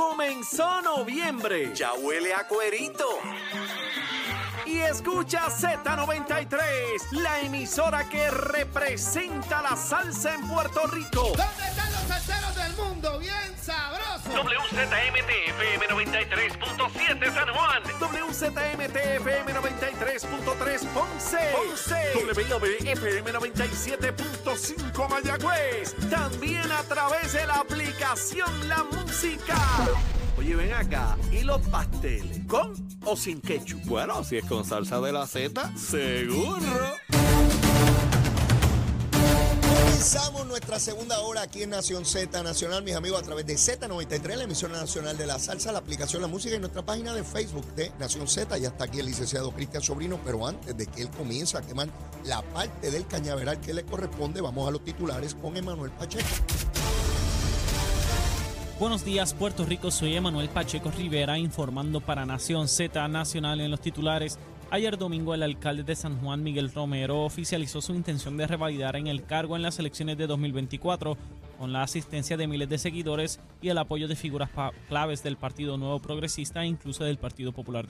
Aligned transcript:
Comenzó 0.00 0.80
noviembre. 0.80 1.74
Ya 1.74 1.92
huele 1.92 2.32
a 2.32 2.48
cuerito. 2.48 3.06
Y 4.64 4.78
escucha 4.78 5.48
Z93, 5.48 6.56
la 7.12 7.40
emisora 7.40 8.08
que 8.08 8.30
representa 8.30 9.60
la 9.60 9.76
salsa 9.76 10.32
en 10.34 10.48
Puerto 10.48 10.86
Rico. 10.86 11.32
¿Dónde 11.36 11.42
están 11.68 11.92
los 11.92 12.02
salseros 12.08 12.56
del 12.56 12.72
mundo? 12.76 13.18
Bien 13.18 13.54
sabroso. 13.60 14.30
WZMTFM 14.30 15.86
93.7 15.86 17.34
San 17.34 17.48
Juan. 17.54 17.82
WZMTFM 18.00 19.54
93.3 19.54 20.86
Ponce. 20.94 21.38
Ponce. 21.52 22.12
WWFM 22.14 23.32
97.5 23.34 25.08
Mayagüez. 25.10 25.94
También 26.08 26.72
a 26.72 26.82
través 26.84 27.34
de 27.34 27.46
la 27.46 27.56
aplicación 27.56 27.79
La 28.00 28.82
Música. 28.82 29.86
Oye, 30.38 30.56
ven 30.56 30.72
acá. 30.72 31.18
¿Y 31.30 31.42
los 31.42 31.60
pasteles? 31.68 32.40
¿Con 32.46 32.72
o 33.04 33.14
sin 33.14 33.42
ketchup? 33.42 33.84
Bueno, 33.84 34.24
si 34.24 34.38
es 34.38 34.44
con 34.46 34.64
salsa 34.64 35.02
de 35.02 35.12
la 35.12 35.26
Z, 35.26 35.70
seguro. 35.76 36.96
Comenzamos 39.60 40.46
nuestra 40.46 40.80
segunda 40.80 41.20
hora 41.20 41.42
aquí 41.42 41.62
en 41.62 41.70
Nación 41.70 42.06
Z 42.06 42.42
Nacional, 42.42 42.82
mis 42.82 42.94
amigos, 42.94 43.20
a 43.20 43.22
través 43.22 43.44
de 43.44 43.54
Z93, 43.56 44.34
la 44.34 44.44
emisora 44.44 44.72
nacional 44.72 45.18
de 45.18 45.26
la 45.26 45.38
salsa, 45.38 45.70
la 45.70 45.80
aplicación 45.80 46.22
La 46.22 46.28
Música 46.28 46.56
y 46.56 46.58
nuestra 46.58 46.80
página 46.80 47.12
de 47.12 47.22
Facebook 47.22 47.66
de 47.74 47.92
Nación 47.98 48.26
Z. 48.26 48.56
Ya 48.56 48.68
está 48.68 48.84
aquí 48.84 49.00
el 49.00 49.06
licenciado 49.06 49.52
Cristian 49.52 49.82
Sobrino, 49.82 50.18
pero 50.24 50.46
antes 50.46 50.74
de 50.74 50.86
que 50.86 51.02
él 51.02 51.10
comience 51.10 51.58
a 51.58 51.60
quemar 51.60 51.90
la 52.24 52.40
parte 52.40 52.90
del 52.90 53.06
cañaveral 53.06 53.60
que 53.60 53.74
le 53.74 53.84
corresponde, 53.84 54.40
vamos 54.40 54.66
a 54.66 54.70
los 54.70 54.82
titulares 54.82 55.34
con 55.34 55.54
Emanuel 55.58 55.90
Pacheco. 55.90 56.24
Buenos 58.80 59.04
días, 59.04 59.34
Puerto 59.34 59.66
Rico. 59.66 59.90
Soy 59.90 60.16
Emanuel 60.16 60.48
Pacheco 60.48 60.90
Rivera 60.90 61.36
informando 61.36 62.00
para 62.00 62.24
Nación 62.24 62.66
Z 62.66 63.08
Nacional 63.08 63.60
en 63.60 63.70
los 63.70 63.82
titulares. 63.82 64.38
Ayer 64.70 64.96
domingo 64.96 65.34
el 65.34 65.42
alcalde 65.42 65.82
de 65.82 65.94
San 65.94 66.18
Juan, 66.18 66.42
Miguel 66.42 66.72
Romero, 66.72 67.24
oficializó 67.24 67.82
su 67.82 67.94
intención 67.94 68.38
de 68.38 68.46
revalidar 68.46 68.96
en 68.96 69.06
el 69.06 69.22
cargo 69.24 69.54
en 69.54 69.60
las 69.60 69.78
elecciones 69.78 70.16
de 70.16 70.26
2024 70.26 71.18
con 71.60 71.74
la 71.74 71.82
asistencia 71.82 72.38
de 72.38 72.46
miles 72.46 72.70
de 72.70 72.78
seguidores 72.78 73.38
y 73.60 73.68
el 73.68 73.76
apoyo 73.76 74.08
de 74.08 74.16
figuras 74.16 74.48
claves 74.88 75.22
del 75.22 75.36
Partido 75.36 75.76
Nuevo 75.76 76.00
Progresista 76.00 76.62
e 76.62 76.66
incluso 76.66 77.04
del 77.04 77.18
Partido 77.18 77.52
Popular 77.52 77.86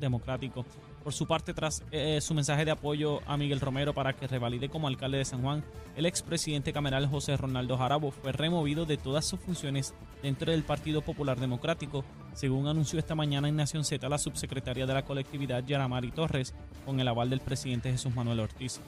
Democrático. 0.00 0.66
Por 1.04 1.12
su 1.12 1.28
parte, 1.28 1.54
tras 1.54 1.84
eh, 1.92 2.20
su 2.20 2.34
mensaje 2.34 2.64
de 2.64 2.72
apoyo 2.72 3.20
a 3.28 3.36
Miguel 3.36 3.60
Romero 3.60 3.94
para 3.94 4.12
que 4.12 4.26
revalide 4.26 4.68
como 4.68 4.88
alcalde 4.88 5.18
de 5.18 5.24
San 5.24 5.40
Juan, 5.40 5.62
el 5.94 6.06
expresidente 6.06 6.72
cameral 6.72 7.06
José 7.06 7.36
Ronaldo 7.36 7.78
Jarabo 7.78 8.10
fue 8.10 8.32
removido 8.32 8.86
de 8.86 8.96
todas 8.96 9.24
sus 9.24 9.38
funciones 9.38 9.94
dentro 10.20 10.50
del 10.50 10.64
Partido 10.64 11.00
Popular 11.00 11.38
Democrático, 11.38 12.04
según 12.34 12.66
anunció 12.66 12.98
esta 12.98 13.14
mañana 13.14 13.48
en 13.48 13.54
Nación 13.54 13.84
Z 13.84 14.08
la 14.08 14.18
subsecretaria 14.18 14.84
de 14.84 14.94
la 14.94 15.04
colectividad 15.04 15.64
Yaramari 15.64 16.10
Torres, 16.10 16.56
con 16.84 16.98
el 16.98 17.06
aval 17.06 17.30
del 17.30 17.38
presidente 17.40 17.92
Jesús 17.92 18.12
Manuel 18.12 18.40
Ortiz. 18.40 18.80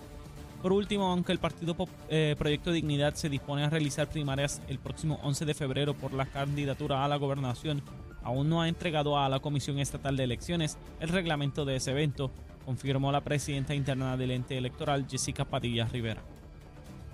Por 0.65 0.73
último, 0.73 1.09
aunque 1.09 1.31
el 1.31 1.39
Partido 1.39 1.77
eh, 2.09 2.37
Proyecto 2.39 2.73
Dignidad 2.73 3.13
se 3.13 3.29
dispone 3.29 3.65
a 3.65 3.69
realizar 3.69 4.09
primarias 4.09 4.63
el 4.67 4.79
próximo 4.79 5.21
11 5.23 5.45
de 5.45 5.53
febrero 5.53 5.93
por 5.93 6.15
la 6.15 6.25
candidatura 6.25 7.05
a 7.05 7.09
la 7.09 7.17
gobernación, 7.17 7.83
aún 8.23 8.49
no 8.49 8.63
ha 8.63 8.69
entregado 8.71 9.19
a 9.19 9.29
la 9.29 9.41
Comisión 9.41 9.79
Estatal 9.79 10.17
de 10.17 10.25
Elecciones 10.25 10.79
el 11.01 11.11
reglamento 11.11 11.67
de 11.67 11.77
ese 11.77 11.91
evento, 11.91 12.31
confirmó 12.65 13.13
la 13.13 13.21
presidenta 13.21 13.75
interna 13.75 14.17
del 14.17 14.31
ente 14.31 14.57
electoral 14.57 15.07
Jessica 15.07 15.45
Padilla 15.45 15.85
Rivera. 15.85 16.23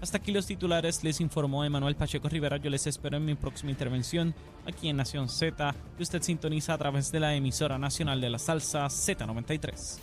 Hasta 0.01 0.19
aquí 0.19 0.31
los 0.31 0.47
titulares, 0.47 1.03
les 1.03 1.21
informó 1.21 1.65
Emanuel 1.65 1.97
Pacheco 1.97 2.28
Rivera. 2.28 2.59
Yo 2.59 2.71
les 2.71 2.87
espero 2.87 3.17
en 3.17 3.25
mi 3.25 3.34
próxima 3.34 3.73
intervención 3.73 4.33
aquí 4.65 4.89
en 4.89 4.97
Nación 4.97 5.28
Z, 5.28 5.75
que 5.97 6.05
usted 6.05 6.23
sintoniza 6.23 6.75
a 6.75 6.78
través 6.78 7.11
de 7.11 7.19
la 7.19 7.34
emisora 7.34 7.78
nacional 7.78 8.21
de 8.21 8.31
la 8.31 8.39
salsa 8.39 8.87
Z93. 8.87 9.98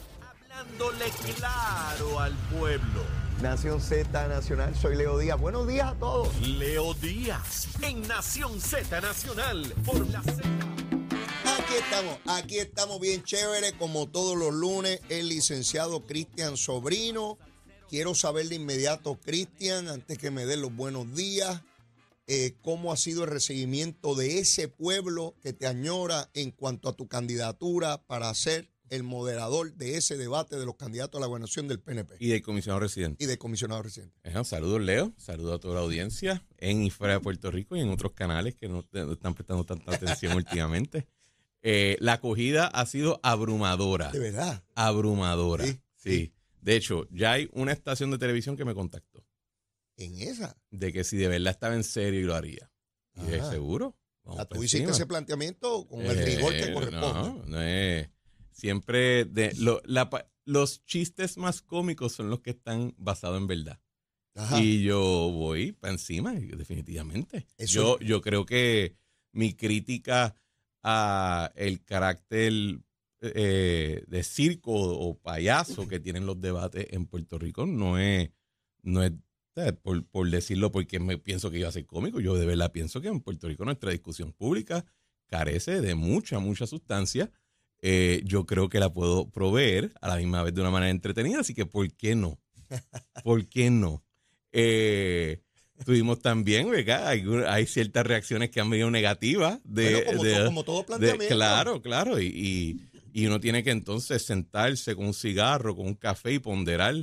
Hablándole 0.52 1.06
claro 1.38 2.20
al 2.20 2.34
pueblo. 2.52 3.27
Nación 3.42 3.80
Z 3.80 4.28
Nacional, 4.28 4.76
soy 4.76 4.96
Leo 4.96 5.20
Díaz. 5.20 5.40
Buenos 5.40 5.68
días 5.68 5.90
a 5.90 5.94
todos. 5.94 6.42
Leo 6.42 6.96
Díaz 6.96 7.68
en 7.84 8.02
Nación 8.08 8.60
Z 8.60 9.00
Nacional 9.00 9.74
por 9.86 10.10
la 10.10 10.24
Z. 10.24 10.42
Aquí 11.46 11.74
estamos, 11.76 12.18
aquí 12.26 12.58
estamos 12.58 13.00
bien 13.00 13.24
chévere, 13.24 13.74
como 13.74 14.08
todos 14.08 14.36
los 14.36 14.52
lunes, 14.56 15.02
el 15.10 15.30
licenciado 15.30 16.04
Cristian 16.08 16.58
Sobrino. 16.58 17.38
Quiero 17.90 18.16
saber 18.16 18.50
de 18.50 18.56
inmediato, 18.56 19.20
Cristian, 19.24 19.88
antes 19.88 20.18
que 20.18 20.32
me 20.32 20.48
dé 20.48 20.58
los 20.58 20.76
buenos 20.76 21.14
días, 21.14 21.62
eh, 22.26 22.56
cómo 22.64 22.92
ha 22.92 22.98
sido 22.98 23.24
el 23.24 23.30
recibimiento 23.30 24.16
de 24.16 24.40
ese 24.40 24.68
pueblo 24.68 25.36
que 25.44 25.54
te 25.54 25.68
añora 25.68 26.32
en 26.34 26.50
cuanto 26.50 26.90
a 26.90 26.94
tu 26.94 27.08
candidatura 27.08 28.02
para 28.08 28.34
ser 28.34 28.68
el 28.90 29.04
moderador 29.04 29.74
de 29.74 29.98
ese 29.98 30.18
debate 30.18 30.58
de 30.58 30.66
los 30.66 30.76
candidatos 30.76 31.20
a 31.20 31.22
la 31.22 31.28
gobernación 31.28 31.68
del 31.68 31.80
PNP. 31.80 32.16
Y 32.20 32.28
del 32.28 32.42
comisionado 32.42 32.80
residente. 32.80 33.24
Y 33.24 33.28
del 33.28 33.38
comisionado 33.38 33.84
residente. 33.84 34.16
saludos, 34.44 34.82
Leo. 34.82 35.14
Saludos 35.18 35.56
a 35.56 35.60
toda 35.60 35.76
la 35.76 35.82
audiencia 35.82 36.46
en 36.58 36.84
y 36.84 36.90
fuera 36.90 37.14
de 37.14 37.20
Puerto 37.20 37.52
Rico 37.52 37.76
y 37.76 37.82
en 37.82 37.90
otros 37.90 38.14
canales 38.14 38.56
que 38.56 38.68
no, 38.68 38.86
están 38.92 39.34
prestando 39.34 39.66
tanta 39.66 39.96
atención 39.96 40.34
últimamente. 40.38 41.08
Eh, 41.62 41.98
la 42.00 42.14
acogida 42.14 42.68
ha 42.68 42.86
sido 42.86 43.20
abrumadora. 43.24 44.12
De 44.12 44.20
verdad. 44.20 44.64
Abrumadora. 44.76 45.66
Sí, 45.96 46.34
De 46.62 46.76
hecho, 46.76 47.08
ya 47.12 47.34
hay 47.34 47.50
una 47.54 47.72
estación 47.72 48.12
de 48.12 48.18
televisión 48.18 48.56
que 48.56 48.66
me 48.66 48.74
contactó. 48.74 49.26
¿En 49.98 50.20
esa? 50.22 50.56
De 50.70 50.94
que 50.94 51.04
si 51.04 51.18
de 51.18 51.28
verdad 51.28 51.52
estaba 51.52 51.74
en 51.76 51.84
serio 51.84 52.20
y 52.20 52.24
lo 52.24 52.36
haría. 52.36 52.72
Y 53.16 53.34
es 53.34 53.48
seguro. 53.48 53.98
tú 54.50 54.64
hiciste 54.64 54.92
ese 54.92 55.08
planteamiento 55.08 55.88
con 55.88 56.02
el 56.02 56.24
rigor 56.24 56.54
que 56.54 56.66
eh, 56.66 56.74
corresponde. 56.74 57.30
No, 57.30 57.46
no 57.46 57.62
es 57.62 58.08
Siempre 58.58 59.26
de 59.26 59.54
los 60.46 60.84
chistes 60.86 61.38
más 61.38 61.62
cómicos 61.62 62.14
son 62.14 62.32
los 62.32 62.40
que 62.40 62.52
están 62.52 62.96
basados 62.98 63.38
en 63.38 63.46
verdad. 63.46 63.80
Y 64.60 64.84
yo 64.84 65.00
voy 65.32 65.74
para 65.74 65.94
encima, 65.94 66.34
definitivamente. 66.34 67.46
Yo, 67.60 68.00
yo 68.00 68.22
creo 68.22 68.46
que 68.46 68.96
mi 69.32 69.54
crítica 69.54 70.36
a 70.82 71.52
el 71.56 71.84
carácter 71.84 72.80
eh, 73.22 74.04
de 74.08 74.24
circo 74.24 74.72
o 74.74 75.18
payaso 75.18 75.88
que 75.88 76.00
tienen 76.00 76.26
los 76.26 76.40
debates 76.40 76.88
en 76.92 77.08
Puerto 77.08 77.38
Rico 77.38 77.66
no 77.66 78.00
es, 78.00 78.30
no 78.82 79.04
es 79.04 79.12
por, 79.82 80.06
por, 80.06 80.30
decirlo 80.30 80.72
porque 80.72 81.00
me 81.00 81.18
pienso 81.18 81.50
que 81.52 81.60
iba 81.60 81.68
a 81.68 81.72
ser 81.72 81.86
cómico. 81.86 82.20
Yo 82.20 82.36
de 82.36 82.46
verdad 82.46 82.72
pienso 82.72 83.02
que 83.02 83.08
en 83.08 83.22
Puerto 83.22 83.48
Rico 83.48 83.66
nuestra 83.66 83.92
discusión 83.92 84.34
pública 84.34 84.86
carece 85.28 85.82
de 85.82 85.94
mucha, 85.96 86.40
mucha 86.40 86.66
sustancia 86.68 87.32
eh, 87.82 88.22
yo 88.26 88.46
creo 88.46 88.70
que 88.70 88.80
la 88.80 88.92
puedo 88.92 89.30
proveer 89.30 89.94
a 90.02 90.08
la 90.08 90.18
misma 90.18 90.44
vez 90.44 90.54
de 90.54 90.62
una 90.62 90.72
manera 90.72 90.90
entretenida, 90.90 91.40
así 91.40 91.54
que 91.54 91.66
¿por 91.66 91.92
qué 91.94 92.16
no? 92.16 92.40
¿Por 93.24 93.48
qué 93.48 93.70
no? 93.70 94.04
Eh, 94.52 95.42
tuvimos 95.86 96.20
también, 96.20 96.70
¿verdad? 96.70 97.08
Hay, 97.08 97.66
ciertas 97.68 98.06
reacciones 98.06 98.50
que 98.50 98.60
han 98.60 98.70
venido 98.70 98.90
negativas. 98.90 99.60
De, 99.64 100.04
como, 100.46 100.64
todo 100.64 100.86
planteamiento. 100.86 101.36
claro, 101.36 101.82
claro. 101.82 102.20
Y, 102.20 102.82
uno 103.16 103.40
tiene 103.40 103.64
que 103.64 103.72
entonces 103.72 104.24
sentarse 104.24 104.96
con 104.96 105.08
un 105.08 105.14
cigarro, 105.14 105.76
con 105.76 105.88
un 105.88 105.96
café 105.96 106.34
y 106.34 106.40
ponderar 106.40 106.94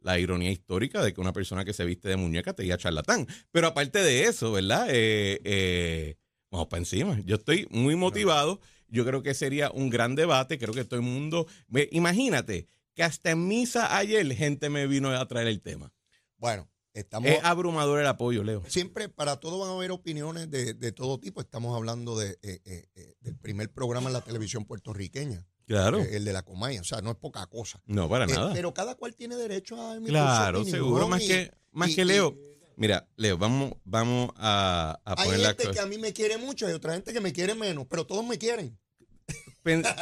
la 0.00 0.18
ironía 0.18 0.50
histórica 0.50 1.02
de 1.02 1.14
que 1.14 1.20
una 1.20 1.32
persona 1.32 1.64
que 1.64 1.72
se 1.72 1.86
viste 1.86 2.10
de 2.10 2.16
muñeca 2.16 2.52
te 2.52 2.62
diga 2.62 2.76
charlatán. 2.76 3.26
Pero 3.50 3.68
aparte 3.68 4.00
de 4.00 4.24
eso, 4.24 4.52
¿verdad? 4.52 4.88
Eh, 4.90 6.16
vamos 6.50 6.68
para 6.68 6.80
encima. 6.80 7.18
Yo 7.24 7.36
estoy 7.36 7.66
muy 7.70 7.96
motivado. 7.96 8.60
Yo 8.92 9.06
creo 9.06 9.22
que 9.22 9.32
sería 9.32 9.70
un 9.70 9.88
gran 9.88 10.14
debate. 10.14 10.58
Creo 10.58 10.74
que 10.74 10.84
todo 10.84 11.00
el 11.00 11.06
mundo. 11.06 11.46
Imagínate 11.90 12.68
que 12.94 13.02
hasta 13.02 13.30
en 13.30 13.48
misa 13.48 13.96
ayer 13.96 14.30
gente 14.34 14.68
me 14.68 14.86
vino 14.86 15.08
a 15.08 15.26
traer 15.26 15.48
el 15.48 15.62
tema. 15.62 15.94
Bueno, 16.36 16.68
estamos. 16.92 17.30
Es 17.30 17.42
abrumador 17.42 18.00
el 18.00 18.06
apoyo, 18.06 18.44
Leo. 18.44 18.62
Siempre, 18.68 19.08
para 19.08 19.40
todo 19.40 19.58
van 19.58 19.70
a 19.70 19.72
haber 19.72 19.92
opiniones 19.92 20.50
de, 20.50 20.92
todo 20.92 21.18
tipo. 21.18 21.40
Estamos 21.40 21.74
hablando 21.74 22.18
de, 22.18 22.38
eh, 22.42 22.60
eh, 22.66 22.84
eh, 22.94 23.14
del 23.20 23.34
primer 23.34 23.72
programa 23.72 24.10
en 24.10 24.12
la 24.12 24.20
televisión 24.20 24.66
puertorriqueña. 24.66 25.46
Claro. 25.64 26.00
el 26.00 26.26
de 26.26 26.32
la 26.34 26.42
Comaya. 26.42 26.82
O 26.82 26.84
sea, 26.84 27.00
no 27.00 27.10
es 27.10 27.16
poca 27.16 27.46
cosa. 27.46 27.80
No, 27.86 28.10
para 28.10 28.26
nada. 28.26 28.52
Pero 28.52 28.74
cada 28.74 28.94
cual 28.94 29.14
tiene 29.14 29.36
derecho 29.36 29.80
a 29.80 29.94
emitir 29.94 30.12
Claro, 30.12 30.66
seguro. 30.66 31.08
Más 31.08 31.22
que, 31.22 31.50
más 31.70 31.94
que 31.94 32.04
Leo. 32.04 32.36
Mira, 32.76 33.08
Leo, 33.16 33.38
vamos, 33.38 33.72
vamos 33.84 34.30
a, 34.36 35.00
a 35.04 35.16
poner 35.16 35.40
Hay 35.40 35.46
gente 35.46 35.70
que 35.70 35.80
a 35.80 35.86
mí 35.86 35.96
me 35.96 36.12
quiere 36.12 36.36
mucho 36.36 36.68
y 36.68 36.72
otra 36.72 36.92
gente 36.92 37.12
que 37.14 37.20
me 37.20 37.32
quiere 37.32 37.54
menos, 37.54 37.86
pero 37.88 38.06
todos 38.06 38.26
me 38.26 38.36
quieren 38.36 38.78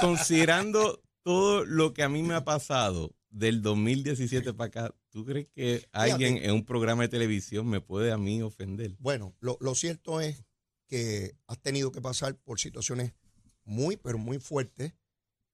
considerando 0.01 1.03
todo 1.23 1.65
lo 1.65 1.93
que 1.93 2.03
a 2.03 2.09
mí 2.09 2.23
me 2.23 2.35
ha 2.35 2.45
pasado 2.45 3.15
del 3.31 3.63
2017 3.63 4.53
para 4.55 4.69
acá, 4.69 4.95
¿tú 5.11 5.25
crees 5.25 5.49
que 5.55 5.87
alguien 5.93 6.39
en 6.39 6.51
un 6.53 6.65
programa 6.65 7.03
de 7.03 7.09
televisión 7.09 7.69
me 7.69 7.81
puede 7.81 8.13
a 8.13 8.19
mí 8.19 8.43
ofender? 8.43 8.97
Bueno, 8.99 9.35
lo, 9.41 9.75
cierto 9.75 10.21
es 10.21 10.45
que 10.87 11.37
has 11.47 11.61
tenido 11.61 11.93
que 11.93 12.01
pasar 12.01 12.37
por 12.37 12.59
situaciones 12.59 13.13
muy, 13.65 13.97
pero 13.97 14.19
muy 14.19 14.39
fuertes. 14.39 14.95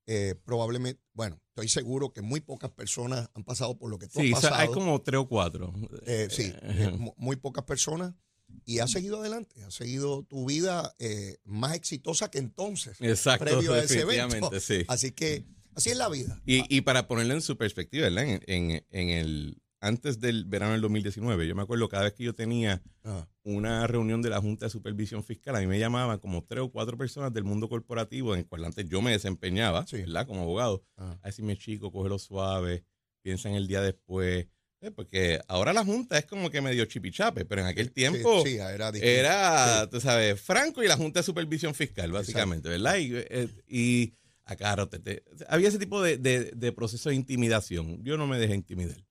Eh, 0.09 0.37
probablemente, 0.45 1.03
bueno, 1.13 1.41
estoy 1.49 1.69
seguro 1.69 2.13
que 2.13 2.23
muy 2.23 2.41
pocas 2.41 2.71
personas 2.71 3.29
han 3.35 3.43
pasado 3.43 3.77
por 3.77 3.91
lo 3.91 3.99
que 3.99 4.07
tú 4.07 4.21
has 4.21 4.31
pasado. 4.31 4.55
hay 4.55 4.69
como 4.69 5.03
tres 5.03 5.21
o 5.21 5.29
cuatro. 5.29 5.75
Eh, 6.07 6.29
sí, 6.31 6.53
eh, 6.63 6.97
muy 7.17 7.37
pocas 7.37 7.65
personas. 7.65 8.15
Y 8.65 8.79
has 8.81 8.91
seguido 8.91 9.21
adelante, 9.21 9.63
has 9.65 9.75
seguido 9.75 10.23
tu 10.25 10.47
vida 10.47 10.95
eh, 10.99 11.37
más 11.45 11.75
exitosa 11.75 12.31
que 12.31 12.39
entonces. 12.39 12.97
Exacto, 13.01 13.45
previo 13.45 13.73
a 13.75 13.81
ese 13.83 14.01
evento. 14.01 14.51
sí. 14.61 14.85
Así 14.89 15.13
que 15.13 15.45
así 15.75 15.91
es 15.91 15.97
la 15.97 16.09
vida. 16.09 16.41
Y, 16.47 16.65
y 16.75 16.81
para 16.83 17.07
ponerlo 17.09 17.35
en 17.35 17.43
su 17.43 17.57
perspectiva, 17.57 18.05
¿verdad? 18.09 18.25
En, 18.25 18.43
en- 18.47 18.85
en 18.91 19.09
el, 19.11 19.63
antes 19.81 20.19
del 20.21 20.45
verano 20.47 20.73
del 20.73 20.81
2019, 20.81 21.47
yo 21.47 21.55
me 21.55 21.63
acuerdo 21.63 21.89
cada 21.89 22.05
vez 22.05 22.15
que 22.15 22.25
yo 22.25 22.35
tenía 22.35 22.83
Ah, 23.05 23.29
una 23.45 23.87
reunión 23.87 24.21
de 24.23 24.31
la 24.31 24.41
Junta 24.41 24.67
de 24.67 24.71
Supervisión 24.71 25.23
Fiscal, 25.23 25.55
a 25.55 25.61
mí 25.61 25.67
me 25.69 25.79
llamaban 25.79 26.19
como 26.19 26.43
tres 26.43 26.63
o 26.63 26.73
cuatro 26.73 26.97
personas 26.99 27.33
del 27.33 27.45
mundo 27.45 27.69
corporativo 27.69 28.35
en 28.35 28.41
el 28.41 28.47
cual 28.49 28.65
antes 28.65 28.89
yo 28.89 29.01
me 29.01 29.13
desempeñaba, 29.13 29.87
Sí. 29.87 29.99
¿verdad? 29.99 30.27
Como 30.27 30.43
abogado, 30.43 30.83
ah. 30.97 31.17
a 31.23 31.27
decirme, 31.29 31.57
chico, 31.57 31.93
cógelo 31.93 32.19
suave, 32.19 32.85
piensa 33.23 33.49
en 33.49 33.55
el 33.55 33.69
día 33.69 33.81
después. 33.81 34.49
Eh, 34.83 34.91
Porque 34.91 35.41
ahora 35.49 35.73
la 35.73 35.85
Junta 35.85 36.19
es 36.19 36.27
como 36.27 36.51
que 36.51 36.61
medio 36.61 36.85
chipichape, 36.85 37.45
pero 37.47 37.63
en 37.63 37.67
aquel 37.69 37.93
tiempo 37.93 38.43
Sí, 38.45 38.51
sí, 38.53 38.57
era 38.59 38.91
era, 38.91 39.83
Sí. 39.85 39.91
tú 39.91 40.01
sabes, 40.01 40.41
Franco 40.41 40.83
y 40.83 40.87
la 40.89 40.97
Junta 40.97 41.21
de 41.21 41.25
Supervisión 41.25 41.75
Fiscal, 41.75 42.13
básicamente, 42.13 42.69
¿verdad? 42.69 42.97
Y, 42.99 43.11
eh, 43.15 43.49
y 43.69 44.15
acá 44.45 44.77
te- 44.87 44.99
te- 44.99 45.25
había 45.49 45.69
ese 45.69 45.79
tipo 45.79 46.03
de, 46.03 46.19
de, 46.19 46.53
de 46.53 46.73
proceso 46.73 47.09
de 47.09 47.15
intimidación. 47.15 48.03
Yo 48.05 48.17
no 48.19 48.27
me 48.27 48.39
dejé 48.39 48.55
intimidar. 48.55 49.03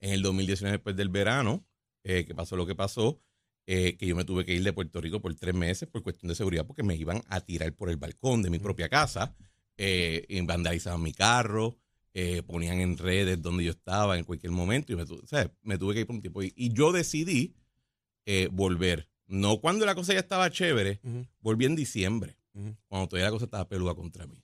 En 0.00 0.10
el 0.12 0.22
2019, 0.22 0.76
después 0.76 0.94
del 0.96 1.08
verano, 1.08 1.66
eh, 2.04 2.24
que 2.24 2.34
pasó 2.34 2.56
lo 2.56 2.64
que 2.66 2.76
pasó, 2.76 3.20
eh, 3.66 3.96
que 3.96 4.06
yo 4.06 4.14
me 4.14 4.24
tuve 4.24 4.44
que 4.44 4.54
ir 4.54 4.62
de 4.62 4.72
Puerto 4.72 5.00
Rico 5.00 5.20
por 5.20 5.34
tres 5.34 5.54
meses 5.54 5.88
por 5.88 6.02
cuestión 6.04 6.28
de 6.28 6.36
seguridad, 6.36 6.64
porque 6.64 6.84
me 6.84 6.94
iban 6.94 7.22
a 7.28 7.40
tirar 7.40 7.72
por 7.74 7.90
el 7.90 7.96
balcón 7.96 8.40
de 8.42 8.50
mi 8.50 8.60
propia 8.60 8.88
casa, 8.88 9.34
eh, 9.76 10.24
y 10.28 10.40
vandalizaban 10.42 11.02
mi 11.02 11.12
carro, 11.12 11.76
eh, 12.20 12.42
ponían 12.42 12.80
en 12.80 12.96
redes 12.98 13.40
donde 13.40 13.62
yo 13.64 13.70
estaba 13.70 14.18
en 14.18 14.24
cualquier 14.24 14.50
momento, 14.52 14.92
y 14.92 14.96
me, 14.96 15.02
o 15.02 15.26
sea, 15.26 15.52
me 15.62 15.78
tuve 15.78 15.94
que 15.94 16.00
ir 16.00 16.06
por 16.06 16.16
un 16.16 16.22
tiempo. 16.22 16.42
Y, 16.42 16.52
y 16.56 16.72
yo 16.72 16.90
decidí 16.92 17.54
eh, 18.26 18.48
volver. 18.50 19.08
No 19.26 19.60
cuando 19.60 19.86
la 19.86 19.94
cosa 19.94 20.14
ya 20.14 20.20
estaba 20.20 20.50
chévere, 20.50 21.00
Ujú, 21.04 21.26
volví 21.40 21.64
en 21.66 21.76
diciembre, 21.76 22.36
ujú. 22.54 22.74
cuando 22.88 23.08
todavía 23.08 23.26
la 23.26 23.32
cosa 23.32 23.44
estaba 23.44 23.68
peluda 23.68 23.94
contra 23.94 24.26
mí. 24.26 24.42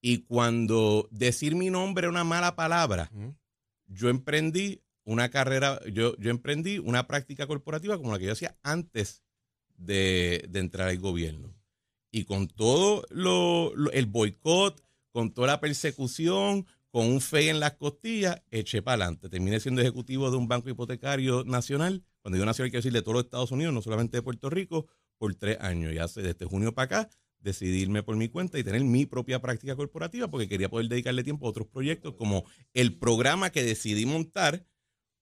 Y 0.00 0.18
cuando 0.18 1.08
decir 1.10 1.54
mi 1.54 1.70
nombre 1.70 2.02
era 2.04 2.10
una 2.10 2.24
mala 2.24 2.54
palabra, 2.56 3.10
Ujú. 3.14 3.34
yo 3.86 4.08
emprendí 4.10 4.82
una 5.04 5.30
carrera, 5.30 5.80
yo, 5.90 6.14
yo 6.18 6.30
emprendí 6.30 6.78
una 6.78 7.06
práctica 7.06 7.46
corporativa 7.46 7.96
como 7.96 8.12
la 8.12 8.18
que 8.18 8.26
yo 8.26 8.32
hacía 8.32 8.56
antes 8.62 9.22
de, 9.76 10.44
de 10.50 10.58
entrar 10.60 10.88
al 10.88 10.98
gobierno. 10.98 11.54
Y 12.10 12.24
con 12.24 12.48
todo 12.48 13.04
lo, 13.10 13.72
lo- 13.76 13.90
el 13.92 14.06
boicot, 14.06 14.82
con 15.12 15.32
toda 15.32 15.46
la 15.48 15.60
persecución, 15.60 16.66
con 16.98 17.06
un 17.06 17.20
fe 17.20 17.48
en 17.48 17.60
las 17.60 17.74
costillas, 17.74 18.42
eché 18.50 18.82
para 18.82 19.04
adelante. 19.04 19.28
Terminé 19.28 19.60
siendo 19.60 19.80
ejecutivo 19.80 20.32
de 20.32 20.36
un 20.36 20.48
banco 20.48 20.68
hipotecario 20.68 21.44
nacional. 21.44 22.02
Cuando 22.22 22.34
digo 22.34 22.44
nacional, 22.44 22.72
quiero 22.72 22.80
decir 22.80 22.92
de 22.92 23.02
todos 23.02 23.14
los 23.14 23.24
Estados 23.26 23.52
Unidos, 23.52 23.72
no 23.72 23.82
solamente 23.82 24.16
de 24.16 24.22
Puerto 24.22 24.50
Rico, 24.50 24.88
por 25.16 25.32
tres 25.36 25.58
años. 25.60 25.92
Y 25.92 25.98
hace 25.98 26.22
desde 26.22 26.44
junio 26.44 26.74
para 26.74 26.86
acá, 26.86 27.10
decidí 27.38 27.82
irme 27.82 28.02
por 28.02 28.16
mi 28.16 28.28
cuenta 28.28 28.58
y 28.58 28.64
tener 28.64 28.82
mi 28.82 29.06
propia 29.06 29.40
práctica 29.40 29.76
corporativa 29.76 30.26
porque 30.26 30.48
quería 30.48 30.68
poder 30.68 30.88
dedicarle 30.88 31.22
tiempo 31.22 31.46
a 31.46 31.50
otros 31.50 31.68
proyectos 31.68 32.14
como 32.14 32.46
el 32.74 32.98
programa 32.98 33.50
que 33.50 33.62
decidí 33.62 34.04
montar 34.04 34.66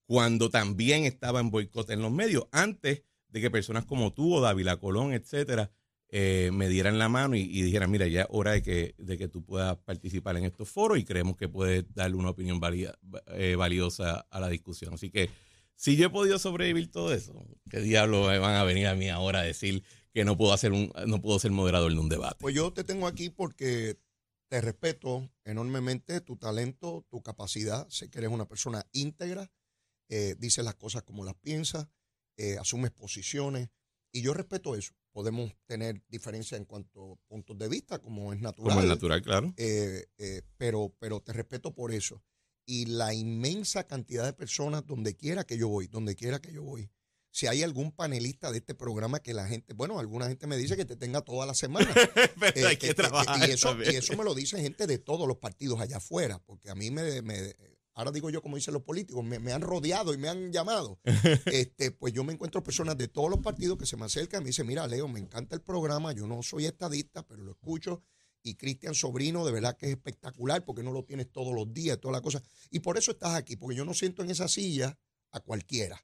cuando 0.06 0.48
también 0.48 1.04
estaba 1.04 1.40
en 1.40 1.50
boicot 1.50 1.90
en 1.90 2.00
los 2.00 2.10
medios, 2.10 2.46
antes 2.52 3.02
de 3.28 3.40
que 3.42 3.50
personas 3.50 3.84
como 3.84 4.14
tú 4.14 4.32
o 4.32 4.40
Dávila 4.40 4.78
Colón, 4.78 5.12
etcétera, 5.12 5.70
eh, 6.08 6.50
me 6.52 6.68
dieran 6.68 6.98
la 6.98 7.08
mano 7.08 7.34
y, 7.34 7.40
y 7.40 7.62
dijeran, 7.62 7.90
mira, 7.90 8.06
ya 8.06 8.22
es 8.22 8.26
hora 8.30 8.52
de 8.52 8.62
que, 8.62 8.94
de 8.98 9.18
que 9.18 9.28
tú 9.28 9.44
puedas 9.44 9.76
participar 9.78 10.36
en 10.36 10.44
estos 10.44 10.68
foros 10.68 10.98
y 10.98 11.04
creemos 11.04 11.36
que 11.36 11.48
puedes 11.48 11.84
darle 11.94 12.16
una 12.16 12.30
opinión 12.30 12.60
eh, 13.34 13.56
valiosa 13.56 14.20
a 14.30 14.40
la 14.40 14.48
discusión. 14.48 14.94
Así 14.94 15.10
que 15.10 15.30
si 15.74 15.96
yo 15.96 16.06
he 16.06 16.10
podido 16.10 16.38
sobrevivir 16.38 16.90
todo 16.90 17.12
eso, 17.12 17.44
¿qué 17.68 17.80
diablos 17.80 18.26
van 18.26 18.54
a 18.54 18.64
venir 18.64 18.86
a 18.86 18.94
mí 18.94 19.08
ahora 19.08 19.40
a 19.40 19.42
decir 19.42 19.82
que 20.12 20.24
no 20.24 20.36
puedo 20.36 20.52
hacer 20.52 20.72
un, 20.72 20.92
no 21.06 21.20
puedo 21.20 21.38
ser 21.38 21.50
moderador 21.50 21.92
de 21.92 21.98
un 21.98 22.08
debate? 22.08 22.36
Pues 22.40 22.54
yo 22.54 22.72
te 22.72 22.84
tengo 22.84 23.06
aquí 23.06 23.28
porque 23.28 23.98
te 24.48 24.60
respeto 24.60 25.28
enormemente 25.44 26.20
tu 26.20 26.36
talento, 26.36 27.04
tu 27.10 27.20
capacidad. 27.22 27.88
Sé 27.90 28.08
que 28.08 28.18
eres 28.18 28.30
una 28.30 28.46
persona 28.46 28.86
íntegra, 28.92 29.50
eh, 30.08 30.36
dices 30.38 30.64
las 30.64 30.76
cosas 30.76 31.02
como 31.02 31.24
las 31.24 31.34
piensas, 31.34 31.88
eh, 32.36 32.56
asumes 32.58 32.92
posiciones 32.92 33.70
y 34.18 34.22
yo 34.22 34.34
respeto 34.34 34.74
eso. 34.76 34.92
Podemos 35.12 35.52
tener 35.66 36.02
diferencias 36.08 36.58
en 36.58 36.64
cuanto 36.66 37.12
a 37.12 37.16
puntos 37.28 37.56
de 37.58 37.68
vista, 37.68 37.98
como 37.98 38.32
es 38.32 38.40
natural. 38.40 38.70
Como 38.70 38.80
es 38.82 38.88
natural, 38.88 39.22
claro. 39.22 39.52
eh, 39.56 40.06
eh, 40.18 40.42
pero, 40.56 40.94
pero 40.98 41.20
te 41.20 41.32
respeto 41.32 41.74
por 41.74 41.92
eso. 41.92 42.22
Y 42.66 42.86
la 42.86 43.14
inmensa 43.14 43.86
cantidad 43.86 44.24
de 44.24 44.32
personas, 44.32 44.84
donde 44.86 45.14
quiera 45.16 45.44
que 45.44 45.56
yo 45.56 45.68
voy, 45.68 45.86
donde 45.86 46.14
quiera 46.16 46.40
que 46.40 46.52
yo 46.52 46.62
voy, 46.62 46.90
si 47.30 47.46
hay 47.46 47.62
algún 47.62 47.92
panelista 47.92 48.50
de 48.50 48.58
este 48.58 48.74
programa 48.74 49.20
que 49.20 49.34
la 49.34 49.46
gente, 49.46 49.74
bueno, 49.74 49.98
alguna 49.98 50.26
gente 50.28 50.46
me 50.46 50.56
dice 50.56 50.76
que 50.76 50.84
te 50.86 50.96
tenga 50.96 51.20
toda 51.20 51.44
la 51.46 51.54
semana. 51.54 51.88
Pero 52.40 52.58
Eh, 52.60 52.66
hay 52.66 52.74
eh, 52.74 52.78
que 52.78 52.88
eh, 52.90 52.94
trabajar. 52.94 53.48
y, 53.48 53.52
eso, 53.52 53.76
y 53.82 53.94
eso 53.94 54.16
me 54.16 54.24
lo 54.24 54.34
dice 54.34 54.60
gente 54.60 54.86
de 54.86 54.98
todos 54.98 55.28
los 55.28 55.36
partidos 55.36 55.80
allá 55.80 55.98
afuera, 55.98 56.38
porque 56.46 56.70
a 56.70 56.74
mí 56.74 56.90
me, 56.90 57.20
me- 57.22 57.54
ahora 57.96 58.12
digo 58.12 58.30
yo 58.30 58.42
como 58.42 58.56
dicen 58.56 58.74
los 58.74 58.82
políticos, 58.82 59.24
me, 59.24 59.38
me 59.38 59.52
han 59.52 59.62
rodeado 59.62 60.14
y 60.14 60.18
me 60.18 60.28
han 60.28 60.52
llamado. 60.52 61.00
este, 61.46 61.90
pues 61.90 62.12
yo 62.12 62.22
me 62.22 62.32
encuentro 62.32 62.62
personas 62.62 62.96
de 62.96 63.08
todos 63.08 63.28
los 63.30 63.40
partidos 63.40 63.78
que 63.78 63.86
se 63.86 63.96
me 63.96 64.04
acercan 64.04 64.42
y 64.42 64.44
me 64.44 64.48
dicen, 64.50 64.66
mira, 64.66 64.86
Leo, 64.86 65.08
me 65.08 65.18
encanta 65.18 65.56
el 65.56 65.62
programa, 65.62 66.12
yo 66.12 66.26
no 66.26 66.42
soy 66.42 66.66
estadista, 66.66 67.26
pero 67.26 67.42
lo 67.42 67.50
escucho. 67.52 68.02
Y 68.42 68.54
Cristian 68.54 68.94
Sobrino, 68.94 69.44
de 69.44 69.50
verdad 69.50 69.76
que 69.76 69.86
es 69.86 69.92
espectacular, 69.92 70.64
porque 70.64 70.84
no 70.84 70.92
lo 70.92 71.04
tienes 71.04 71.32
todos 71.32 71.52
los 71.52 71.72
días, 71.72 71.98
toda 71.98 72.12
la 72.12 72.20
cosa. 72.20 72.40
Y 72.70 72.78
por 72.78 72.96
eso 72.96 73.10
estás 73.10 73.34
aquí, 73.34 73.56
porque 73.56 73.76
yo 73.76 73.84
no 73.84 73.92
siento 73.92 74.22
en 74.22 74.30
esa 74.30 74.46
silla 74.46 74.96
a 75.32 75.40
cualquiera. 75.40 76.00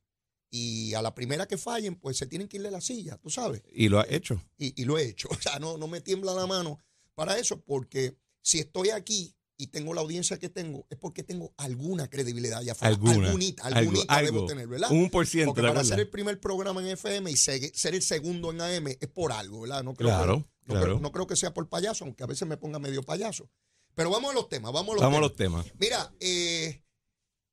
Y 0.51 0.93
a 0.95 1.03
la 1.03 1.15
primera 1.15 1.47
que 1.47 1.57
fallen, 1.57 1.95
pues 1.95 2.17
se 2.17 2.27
tienen 2.27 2.49
que 2.49 2.57
ir 2.57 2.63
de 2.63 2.71
la 2.71 2.81
silla, 2.81 3.17
tú 3.17 3.31
sabes 3.31 3.63
Y 3.73 3.89
lo 3.89 4.01
ha 4.01 4.07
hecho. 4.09 4.43
y, 4.59 4.81
y 4.81 4.85
lo 4.85 4.99
he 4.99 5.09
hecho. 5.09 5.29
O 5.31 5.41
sea, 5.41 5.59
no, 5.59 5.77
no 5.79 5.87
me 5.87 6.01
tiembla 6.01 6.35
la 6.35 6.47
mano 6.47 6.79
para 7.15 7.39
eso, 7.39 7.61
porque 7.61 8.17
si 8.41 8.59
estoy 8.59 8.91
aquí 8.91 9.37
y 9.63 9.67
tengo 9.69 9.95
la 9.95 10.01
audiencia 10.01 10.39
que 10.39 10.49
tengo, 10.49 10.87
es 10.91 10.99
porque 10.99 11.23
tengo 11.23 11.53
alguna 11.57 12.09
credibilidad 12.11 12.59
allá 12.59 12.73
afuera. 12.73 12.95
Alguna, 12.95 13.29
Algunita, 13.29 13.63
algo, 13.65 13.79
algunita 13.79 14.17
debo 14.23 14.37
algo. 14.39 14.47
tener, 14.47 14.67
¿verdad? 14.69 14.91
Un 14.91 15.09
por 15.11 15.27
ciento, 15.27 15.51
Porque 15.55 15.63
¿te 15.63 15.69
para 15.69 15.85
ser 15.85 16.01
el 16.01 16.09
primer 16.09 16.41
programa 16.41 16.81
en 16.83 16.89
FM 16.89 17.31
y 17.31 17.37
se- 17.37 17.73
ser 17.75 17.95
el 17.95 18.03
segundo 18.03 18.51
en 18.51 18.61
AM 18.61 18.89
es 19.01 19.09
por 19.09 19.33
algo, 19.33 19.61
¿verdad? 19.63 19.83
No 19.85 19.95
creo 19.95 20.09
Claro, 20.11 20.37
que, 20.37 20.43
no, 20.67 20.75
claro. 20.75 20.85
creo, 20.87 21.01
no 21.01 21.13
creo 21.13 21.27
que 21.27 21.37
sea 21.37 21.55
por 21.55 21.69
payaso, 21.69 22.05
aunque 22.05 22.23
a 22.25 22.27
veces 22.27 22.47
me 22.49 22.57
ponga 22.57 22.79
medio 22.79 23.03
payaso. 23.03 23.49
Pero 23.95 24.11
vamos 24.11 24.31
a 24.31 24.35
los 24.35 24.49
temas, 24.49 24.73
vamos 24.73 24.93
a 24.93 24.95
los 24.95 25.03
Vamos 25.03 25.19
a 25.33 25.35
temas. 25.37 25.67
los 25.67 25.71
temas. 25.71 25.81
Mira, 25.81 26.15
eh, 26.21 26.83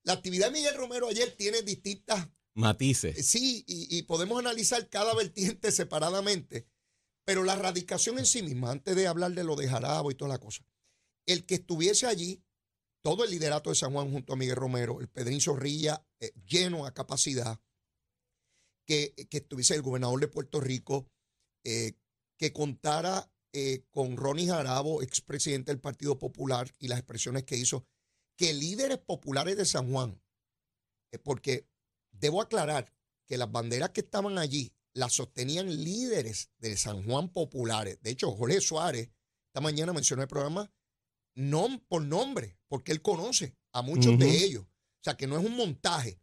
la 0.03 0.13
actividad 0.13 0.47
de 0.47 0.53
Miguel 0.53 0.75
Romero 0.75 1.07
ayer 1.09 1.35
tiene 1.37 1.61
distintas 1.61 2.27
Matices. 2.55 3.25
Sí, 3.27 3.63
y, 3.67 3.97
y 3.97 4.03
podemos 4.03 4.37
analizar 4.39 4.89
cada 4.89 5.13
vertiente 5.15 5.71
separadamente, 5.71 6.67
pero 7.25 7.43
la 7.43 7.55
radicación 7.55 8.17
en 8.19 8.25
sí 8.25 8.41
misma, 8.41 8.71
antes 8.71 8.95
de 8.95 9.07
hablar 9.07 9.31
de 9.33 9.43
lo 9.43 9.55
de 9.55 9.67
Jarabo 9.69 10.09
y 10.11 10.15
toda 10.15 10.29
la 10.29 10.39
cosa, 10.39 10.63
el 11.29 11.45
que 11.45 11.55
estuviese 11.55 12.07
allí, 12.07 12.43
todo 13.01 13.23
el 13.23 13.31
liderato 13.31 13.69
de 13.69 13.75
San 13.75 13.93
Juan 13.93 14.11
junto 14.11 14.33
a 14.33 14.35
Miguel 14.35 14.55
Romero, 14.55 14.99
el 14.99 15.07
Pedrín 15.07 15.39
Zorrilla 15.39 16.05
eh, 16.19 16.33
lleno 16.45 16.85
a 16.85 16.93
capacidad, 16.93 17.59
que, 18.85 19.13
que 19.29 19.37
estuviese 19.37 19.75
el 19.75 19.83
gobernador 19.83 20.19
de 20.19 20.27
Puerto 20.27 20.59
Rico, 20.59 21.07
eh, 21.63 21.93
que 22.37 22.51
contara 22.51 23.31
eh, 23.53 23.85
con 23.91 24.17
Ronnie 24.17 24.47
Jarabo, 24.47 25.03
expresidente 25.03 25.71
del 25.71 25.79
Partido 25.79 26.17
Popular, 26.17 26.73
y 26.79 26.87
las 26.87 26.97
expresiones 26.97 27.43
que 27.43 27.57
hizo, 27.57 27.85
que 28.35 28.53
líderes 28.53 28.97
populares 28.97 29.55
de 29.55 29.65
San 29.65 29.91
Juan, 29.91 30.19
porque 31.23 31.67
debo 32.11 32.41
aclarar 32.41 32.91
que 33.27 33.37
las 33.37 33.51
banderas 33.51 33.91
que 33.91 34.01
estaban 34.01 34.37
allí 34.37 34.73
las 34.93 35.13
sostenían 35.13 35.83
líderes 35.83 36.49
de 36.57 36.75
San 36.75 37.03
Juan 37.05 37.29
populares. 37.31 38.01
De 38.01 38.09
hecho, 38.09 38.31
Jorge 38.31 38.61
Suárez, 38.61 39.09
esta 39.47 39.61
mañana 39.61 39.93
mencionó 39.93 40.23
el 40.23 40.27
programa 40.27 40.71
nom- 41.35 41.83
por 41.87 42.01
nombre, 42.03 42.57
porque 42.67 42.91
él 42.91 43.01
conoce 43.01 43.55
a 43.71 43.81
muchos 43.81 44.17
de 44.19 44.43
ellos. 44.45 44.63
O 44.63 45.03
sea, 45.03 45.15
que 45.15 45.27
no 45.27 45.37
es 45.39 45.45
un 45.45 45.55
montaje. 45.55 46.19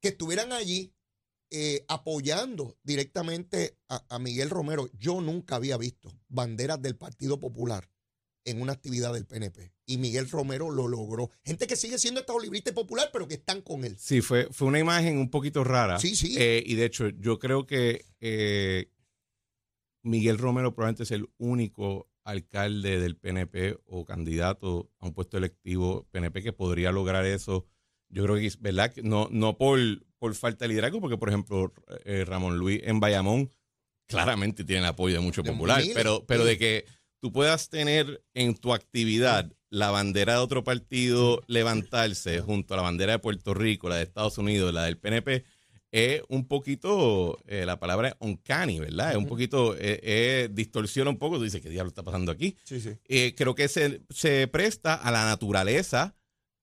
Que 0.00 0.08
estuvieran 0.08 0.52
allí 0.52 0.94
eh, 1.50 1.84
apoyando 1.88 2.78
directamente 2.82 3.76
a, 3.88 4.04
a 4.08 4.18
Miguel 4.18 4.48
Romero. 4.50 4.88
Yo 4.94 5.20
nunca 5.20 5.56
había 5.56 5.76
visto 5.76 6.10
banderas 6.28 6.80
del 6.80 6.96
Partido 6.96 7.38
Popular 7.38 7.90
en 8.44 8.62
una 8.62 8.72
actividad 8.72 9.12
del 9.12 9.26
PNP. 9.26 9.74
Y 9.84 9.98
Miguel 9.98 10.30
Romero 10.30 10.70
lo 10.70 10.88
logró. 10.88 11.30
Gente 11.44 11.66
que 11.66 11.76
sigue 11.76 11.98
siendo 11.98 12.20
Estado 12.20 12.38
Librista 12.40 12.70
y 12.70 12.72
Popular, 12.72 13.10
pero 13.12 13.28
que 13.28 13.34
están 13.34 13.60
con 13.60 13.84
él. 13.84 13.98
Sí, 13.98 14.22
fue, 14.22 14.48
fue 14.52 14.68
una 14.68 14.78
imagen 14.78 15.18
un 15.18 15.28
poquito 15.28 15.62
rara. 15.64 15.98
Sí, 16.00 16.16
sí. 16.16 16.36
Eh, 16.38 16.62
y 16.64 16.76
de 16.76 16.86
hecho, 16.86 17.08
yo 17.10 17.38
creo 17.38 17.66
que 17.66 18.06
eh, 18.20 18.90
Miguel 20.02 20.38
Romero 20.38 20.74
probablemente 20.74 21.02
es 21.02 21.10
el 21.10 21.28
único 21.36 22.09
alcalde 22.30 23.00
del 23.00 23.16
PNP 23.16 23.78
o 23.86 24.04
candidato 24.04 24.90
a 24.98 25.06
un 25.06 25.12
puesto 25.12 25.36
electivo 25.36 26.06
PNP 26.10 26.42
que 26.42 26.52
podría 26.52 26.92
lograr 26.92 27.24
eso. 27.26 27.66
Yo 28.08 28.24
creo 28.24 28.36
que, 28.36 28.46
es 28.46 28.60
¿verdad? 28.60 28.92
Que 28.92 29.02
No, 29.02 29.28
no 29.30 29.56
por, 29.58 29.78
por 30.18 30.34
falta 30.34 30.64
de 30.64 30.70
liderazgo, 30.70 31.00
porque, 31.00 31.18
por 31.18 31.28
ejemplo, 31.28 31.72
eh, 32.04 32.24
Ramón 32.26 32.58
Luis 32.58 32.80
en 32.84 33.00
Bayamón 33.00 33.50
claramente 34.06 34.64
tiene 34.64 34.80
el 34.80 34.86
apoyo 34.86 35.16
de 35.16 35.20
mucho 35.20 35.44
popular, 35.44 35.82
pero, 35.94 36.24
pero 36.26 36.44
de 36.44 36.58
que 36.58 36.84
tú 37.20 37.32
puedas 37.32 37.68
tener 37.68 38.24
en 38.34 38.54
tu 38.54 38.74
actividad 38.74 39.52
la 39.68 39.90
bandera 39.90 40.34
de 40.34 40.38
otro 40.40 40.64
partido 40.64 41.42
levantarse 41.46 42.40
junto 42.40 42.74
a 42.74 42.78
la 42.78 42.82
bandera 42.82 43.12
de 43.12 43.18
Puerto 43.20 43.54
Rico, 43.54 43.88
la 43.88 43.96
de 43.96 44.02
Estados 44.02 44.36
Unidos, 44.38 44.74
la 44.74 44.84
del 44.84 44.98
PNP, 44.98 45.44
es 45.92 46.22
un 46.28 46.46
poquito, 46.46 47.38
eh, 47.46 47.64
la 47.66 47.80
palabra 47.80 48.08
es 48.08 48.14
uncanny, 48.20 48.78
¿verdad? 48.78 49.10
Es 49.10 49.16
un 49.16 49.26
poquito, 49.26 49.74
eh, 49.78 50.48
distorsiona 50.52 51.10
un 51.10 51.18
poco, 51.18 51.38
tú 51.38 51.44
dices, 51.44 51.60
¿qué 51.60 51.68
diablo 51.68 51.88
está 51.88 52.02
pasando 52.02 52.30
aquí? 52.30 52.56
Sí, 52.64 52.80
sí. 52.80 52.96
creo 53.36 53.54
que 53.54 53.68
se, 53.68 54.02
se, 54.10 54.46
presta 54.48 54.94
a 54.94 55.10
la 55.10 55.24
naturaleza 55.24 56.16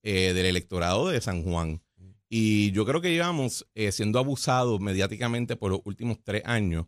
del 0.04 0.46
electorado 0.46 1.10
de 1.10 1.20
San 1.20 1.44
Juan. 1.44 1.82
Y 2.30 2.72
yo 2.72 2.86
creo 2.86 3.02
que 3.02 3.12
llevamos 3.12 3.68
siendo 3.92 4.20
abusados 4.20 4.80
mediáticamente 4.80 5.58
por 5.58 5.72
los 5.72 5.82
últimos 5.84 6.24
tres 6.24 6.44
años, 6.46 6.86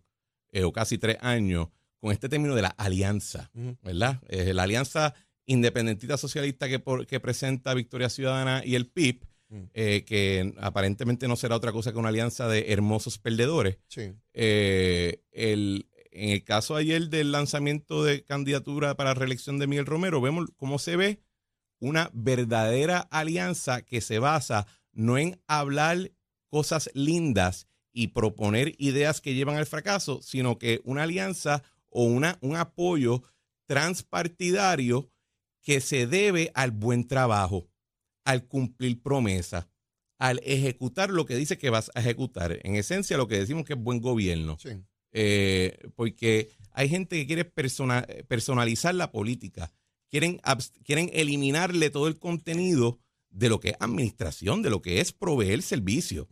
o 0.63 0.71
casi 0.71 0.97
tres 0.97 1.17
años, 1.19 1.67
con 1.99 2.13
este 2.13 2.29
término 2.29 2.55
de 2.55 2.61
la 2.61 2.69
alianza, 2.69 3.51
¿verdad? 3.83 4.21
la 4.29 4.63
alianza 4.63 5.13
independentista 5.49 6.15
socialista 6.15 6.69
que, 6.69 6.81
que 7.07 7.19
presenta 7.19 7.73
Victoria 7.73 8.09
Ciudadana 8.09 8.61
y 8.63 8.75
el 8.75 8.87
PIB. 8.87 9.25
Eh, 9.73 10.03
que 10.05 10.53
aparentemente 10.59 11.27
no 11.27 11.35
será 11.35 11.55
otra 11.55 11.71
cosa 11.71 11.91
que 11.91 11.97
una 11.97 12.09
alianza 12.09 12.47
de 12.47 12.71
hermosos 12.71 13.17
perdedores. 13.17 13.77
Eh, 14.33 15.23
el, 15.31 15.89
en 16.11 16.29
el 16.29 16.43
caso 16.43 16.75
ayer 16.75 17.09
del 17.09 17.31
lanzamiento 17.31 18.03
de 18.03 18.23
candidatura 18.23 18.95
para 18.95 19.13
reelección 19.13 19.57
de 19.57 19.67
Miguel 19.67 19.85
Romero, 19.85 20.21
vemos 20.21 20.49
cómo 20.55 20.79
se 20.79 20.95
ve 20.95 21.19
una 21.79 22.09
verdadera 22.13 22.99
alianza 22.99 23.81
que 23.81 24.01
se 24.01 24.19
basa 24.19 24.67
no 24.91 25.17
en 25.17 25.39
hablar 25.47 26.11
cosas 26.49 26.89
lindas 26.93 27.67
y 27.91 28.07
proponer 28.07 28.75
ideas 28.77 29.21
que 29.21 29.33
llevan 29.33 29.57
al 29.57 29.65
fracaso, 29.65 30.21
sino 30.21 30.57
que 30.57 30.81
una 30.83 31.03
alianza 31.03 31.63
o 31.89 32.03
una, 32.03 32.37
un 32.41 32.55
apoyo 32.55 33.23
transpartidario 33.65 35.11
que 35.61 35.81
se 35.81 36.07
debe 36.07 36.51
al 36.53 36.71
buen 36.71 37.07
trabajo, 37.07 37.67
al 38.23 38.45
cumplir 38.45 39.01
promesas, 39.01 39.67
al 40.17 40.41
ejecutar 40.43 41.09
lo 41.09 41.25
que 41.25 41.35
dice 41.35 41.57
que 41.57 41.69
vas 41.69 41.91
a 41.95 42.01
ejecutar. 42.01 42.59
En 42.63 42.75
esencia, 42.75 43.17
lo 43.17 43.27
que 43.27 43.39
decimos 43.39 43.65
que 43.65 43.73
es 43.73 43.79
buen 43.79 44.01
gobierno. 44.01 44.57
Eh, 45.11 45.77
porque 45.95 46.49
hay 46.71 46.89
gente 46.89 47.15
que 47.15 47.25
quiere 47.25 47.45
personalizar 47.45 48.93
la 48.93 49.11
política, 49.11 49.71
quieren, 50.09 50.39
quieren 50.83 51.09
eliminarle 51.13 51.89
todo 51.89 52.07
el 52.07 52.19
contenido 52.19 52.99
de 53.29 53.49
lo 53.49 53.59
que 53.59 53.69
es 53.69 53.75
administración, 53.79 54.61
de 54.61 54.69
lo 54.69 54.81
que 54.81 55.01
es 55.01 55.11
proveer 55.11 55.61
servicio, 55.61 56.27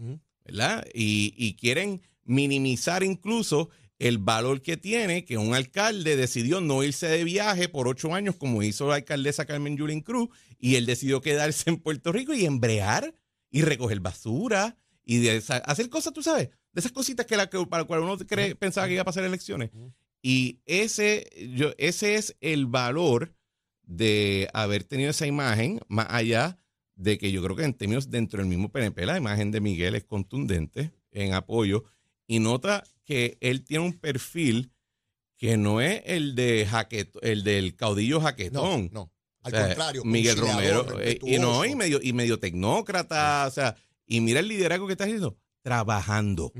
¿verdad? 0.46 0.86
Y, 0.94 1.34
y 1.38 1.56
quieren 1.56 2.02
minimizar 2.24 3.04
incluso 3.04 3.70
el 4.00 4.20
valor 4.20 4.62
que 4.62 4.78
tiene 4.78 5.26
que 5.26 5.38
un 5.38 5.56
alcalde 5.56 6.16
decidió 6.16 6.62
no 6.62 6.84
irse 6.84 7.08
de 7.08 7.24
viaje 7.24 7.68
por 7.68 7.88
ocho 7.88 8.14
años 8.14 8.36
como 8.36 8.62
hizo 8.62 8.88
la 8.88 8.96
alcaldesa 8.96 9.46
Carmen 9.46 9.76
Yulín 9.76 10.02
Cruz 10.02 10.30
y 10.60 10.76
él 10.76 10.86
decidió 10.86 11.22
quedarse 11.22 11.70
en 11.70 11.78
Puerto 11.78 12.12
Rico 12.12 12.34
y 12.34 12.46
embrear 12.46 13.14
y 13.50 13.62
recoger 13.62 14.00
basura 14.00 14.78
y 15.04 15.20
de 15.20 15.42
hacer 15.48 15.90
cosas, 15.90 16.14
tú 16.14 16.22
sabes, 16.22 16.50
de 16.50 16.80
esas 16.80 16.92
cositas 16.92 17.26
que, 17.26 17.38
la, 17.38 17.50
para 17.50 17.78
las 17.80 17.86
cuales 17.86 18.06
uno 18.06 18.18
cree, 18.28 18.56
pensaba 18.56 18.88
que 18.88 18.94
iba 18.94 19.02
a 19.04 19.06
pasar 19.06 19.24
elecciones. 19.24 19.72
Y 20.22 20.60
ese, 20.66 21.30
yo, 21.56 21.72
ese 21.78 22.16
es 22.16 22.36
el 22.42 22.66
valor 22.66 23.34
de 23.84 24.50
haber 24.54 24.84
tenido 24.84 25.12
esa 25.12 25.26
imagen, 25.26 25.80
más 25.88 26.08
allá 26.10 26.60
de 26.96 27.18
que 27.18 27.32
yo 27.32 27.42
creo 27.42 27.56
que 27.56 27.64
en 27.64 27.74
términos 27.74 28.10
dentro 28.10 28.40
del 28.40 28.50
mismo 28.50 28.70
PNP, 28.70 29.06
la 29.06 29.18
imagen 29.18 29.50
de 29.52 29.62
Miguel 29.62 29.96
es 29.96 30.04
contundente 30.04 30.92
en 31.12 31.34
apoyo 31.34 31.86
y 32.28 32.40
nota 32.40 32.84
que 33.06 33.38
él 33.42 33.64
tiene 33.64 33.86
un 33.86 33.94
perfil 33.94 34.74
que 35.38 35.56
no 35.56 35.82
es 35.82 36.02
el 36.06 36.36
de 36.36 36.68
el 37.22 37.44
del 37.44 37.76
caudillo 37.76 38.20
jaquetón. 38.20 38.90
No, 38.92 39.12
Al 39.44 39.54
contrario. 39.54 40.04
Miguel 40.04 40.38
Romero. 40.38 41.00
Eh, 41.00 41.20
y 41.22 41.38
no, 41.38 41.64
y 41.64 41.76
medio, 41.76 42.00
y 42.02 42.12
medio 42.12 42.40
tecnócrata. 42.40 43.46
O 43.48 43.52
sea, 43.52 43.76
y 44.06 44.20
mira 44.20 44.40
el 44.40 44.48
liderazgo 44.48 44.88
que 44.88 44.94
está 44.94 45.06
haciendo. 45.06 45.40
Trabajando. 45.62 46.52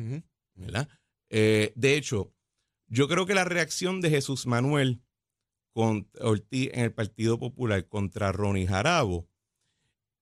¿Verdad? 0.56 0.88
Eh, 1.30 1.74
de 1.76 1.96
hecho, 1.96 2.34
yo 2.88 3.08
creo 3.08 3.26
que 3.26 3.34
la 3.34 3.44
reacción 3.44 4.00
de 4.00 4.10
Jesús 4.10 4.46
Manuel 4.46 5.02
con 5.74 6.10
Ortiz 6.20 6.70
en 6.74 6.86
el 6.86 6.94
Partido 6.94 7.38
Popular 7.38 7.88
contra 7.88 8.32
Ronnie 8.32 8.68
Jarabo 8.68 9.28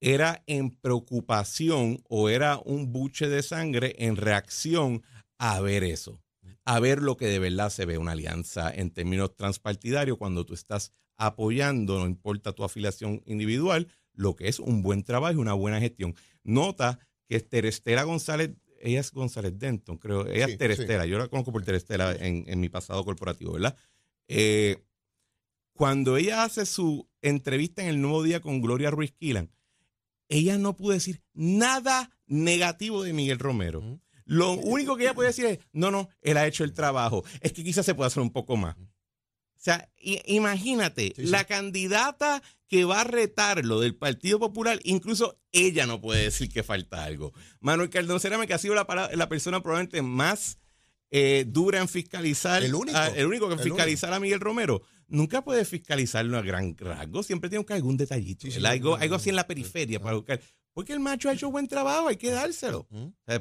era 0.01 0.43
en 0.47 0.71
preocupación 0.71 2.03
o 2.09 2.29
era 2.29 2.57
un 2.57 2.91
buche 2.91 3.29
de 3.29 3.41
sangre 3.41 3.95
en 3.99 4.17
reacción 4.17 5.03
a 5.37 5.59
ver 5.61 5.83
eso, 5.83 6.21
a 6.63 6.79
ver 6.79 7.01
lo 7.01 7.17
que 7.17 7.27
de 7.27 7.39
verdad 7.39 7.69
se 7.69 7.85
ve 7.85 7.97
una 7.97 8.13
alianza 8.13 8.73
en 8.73 8.91
términos 8.91 9.35
transpartidarios 9.35 10.17
cuando 10.17 10.45
tú 10.45 10.53
estás 10.53 10.91
apoyando, 11.17 11.99
no 11.99 12.05
importa 12.05 12.53
tu 12.53 12.63
afiliación 12.63 13.21
individual, 13.25 13.87
lo 14.13 14.35
que 14.35 14.47
es 14.47 14.59
un 14.59 14.81
buen 14.81 15.03
trabajo 15.03 15.33
y 15.33 15.41
una 15.41 15.53
buena 15.53 15.79
gestión. 15.79 16.15
Nota 16.43 16.99
que 17.27 17.39
Terestera 17.39 18.03
González, 18.03 18.51
ella 18.79 18.99
es 18.99 19.11
González 19.11 19.57
Denton, 19.57 19.97
creo, 19.97 20.27
ella 20.27 20.45
es 20.45 20.57
Terestera, 20.57 21.05
yo 21.05 21.17
la 21.17 21.27
conozco 21.27 21.51
por 21.51 21.63
Terestera 21.63 22.13
en, 22.13 22.43
en 22.47 22.59
mi 22.59 22.69
pasado 22.69 23.03
corporativo, 23.03 23.53
¿verdad? 23.53 23.75
Eh, 24.27 24.83
cuando 25.73 26.17
ella 26.17 26.43
hace 26.43 26.65
su 26.65 27.09
entrevista 27.21 27.81
en 27.83 27.89
el 27.89 28.01
Nuevo 28.01 28.23
Día 28.23 28.41
con 28.41 28.61
Gloria 28.61 28.91
Ruiz 28.91 29.11
Quilan, 29.11 29.51
ella 30.29 30.57
no 30.57 30.75
pudo 30.75 30.93
decir 30.93 31.21
nada 31.33 32.11
negativo 32.27 33.03
de 33.03 33.13
Miguel 33.13 33.39
Romero. 33.39 33.99
Lo 34.25 34.53
único 34.53 34.97
que 34.97 35.03
ella 35.03 35.13
puede 35.13 35.29
decir 35.29 35.45
es, 35.45 35.59
no, 35.71 35.91
no, 35.91 36.09
él 36.21 36.37
ha 36.37 36.47
hecho 36.47 36.63
el 36.63 36.73
trabajo. 36.73 37.23
Es 37.41 37.53
que 37.53 37.63
quizás 37.63 37.85
se 37.85 37.95
pueda 37.95 38.07
hacer 38.07 38.21
un 38.21 38.31
poco 38.31 38.57
más. 38.57 38.75
O 38.75 39.65
sea, 39.65 39.89
imagínate, 39.97 41.13
la 41.17 41.45
candidata 41.45 42.43
que 42.67 42.85
va 42.85 43.01
a 43.01 43.03
retarlo 43.03 43.79
del 43.79 43.95
Partido 43.95 44.39
Popular, 44.39 44.79
incluso 44.83 45.39
ella 45.51 45.87
no 45.87 46.01
puede 46.01 46.23
decir 46.23 46.49
que 46.49 46.61
falta 46.61 47.03
algo. 47.03 47.33
Manuel 47.61 47.89
Cardón 47.89 48.19
Cerame, 48.19 48.47
que 48.47 48.53
ha 48.53 48.59
sido 48.59 48.75
la, 48.75 49.09
la 49.13 49.29
persona 49.29 49.63
probablemente 49.63 50.01
más 50.01 50.59
eh, 51.11 51.45
dura 51.47 51.79
en 51.79 51.87
fiscalizar, 51.87 52.63
el 52.63 52.75
único, 52.75 52.99
el 53.15 53.25
único 53.25 53.47
que 53.47 53.53
en 53.53 53.59
fiscalizar 53.59 54.11
a 54.13 54.19
Miguel 54.19 54.39
Romero, 54.39 54.81
nunca 55.07 55.43
puede 55.43 55.63
fiscalizarlo 55.63 56.37
a 56.37 56.41
gran 56.41 56.75
rasgo, 56.77 57.23
siempre 57.23 57.49
tiene 57.49 57.65
que 57.65 57.73
algún 57.73 57.95
detallito, 57.95 58.47
algo, 58.65 58.95
algo 58.95 59.15
así 59.15 59.29
en 59.29 59.35
la 59.35 59.47
periferia 59.47 59.99
para 59.99 60.15
buscar. 60.15 60.41
Porque 60.75 60.91
el 60.91 60.99
macho 60.99 61.29
ha 61.29 61.33
hecho 61.33 61.49
buen 61.49 61.69
trabajo, 61.69 62.09
hay 62.09 62.17
que 62.17 62.31
dárselo. 62.31 62.85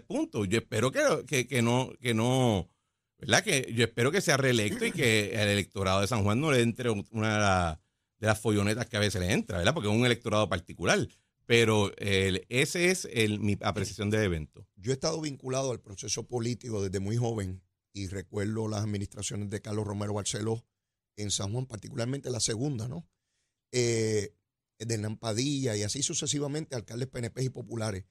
punto. 0.07 0.45
Yo 0.45 0.59
espero 0.59 0.93
que, 0.93 1.49
que, 1.49 1.63
no, 1.63 1.91
que 2.01 2.15
no, 2.15 2.71
¿verdad? 3.19 3.43
Que 3.43 3.73
yo 3.75 3.85
espero 3.85 4.13
que 4.13 4.21
sea 4.21 4.37
reelecto 4.37 4.87
y 4.87 4.93
que 4.93 5.35
el 5.35 5.49
electorado 5.49 6.01
de 6.01 6.07
San 6.07 6.23
Juan 6.23 6.41
no 6.41 6.53
le 6.53 6.63
entre 6.63 6.91
una 6.91 7.81
de 8.21 8.27
las 8.29 8.41
follonetas 8.41 8.87
que 8.87 8.97
a 8.97 9.01
veces 9.01 9.21
le 9.21 9.33
entra, 9.33 9.59
¿verdad? 9.59 9.75
Porque 9.75 9.89
es 9.89 9.95
un 9.95 10.07
electorado 10.07 10.49
particular. 10.49 11.09
Pero 11.45 11.91
el, 11.97 12.47
ese 12.51 12.93
es 12.93 13.09
el, 13.13 13.41
mi 13.41 13.59
apreciación 13.63 14.11
del 14.11 14.23
evento. 14.23 14.69
Yo 14.77 14.93
he 14.93 14.95
estado 14.95 15.21
vinculado 15.21 15.73
al 15.73 15.81
proceso 15.81 16.29
político 16.29 16.85
desde 16.85 17.01
muy 17.01 17.17
joven 17.17 17.65
y 17.93 18.07
recuerdo 18.07 18.69
las 18.69 18.85
administraciones 18.85 19.51
de 19.51 19.61
Carlos 19.61 19.89
Romero 19.89 20.15
Barceló 20.15 20.65
en 21.17 21.33
San 21.33 21.53
Juan, 21.53 21.67
particularmente 21.67 22.31
la 22.31 22.39
segunda, 22.39 22.87
¿no? 22.87 23.09
Eh, 23.73 24.37
de 24.79 24.99
Nampadilla 24.99 25.77
y 25.77 25.83
así 25.83 26.03
sucesivamente, 26.03 26.77
alcaldes 26.77 27.09
PNP 27.09 27.45
y 27.45 27.49
populares. 27.49 28.05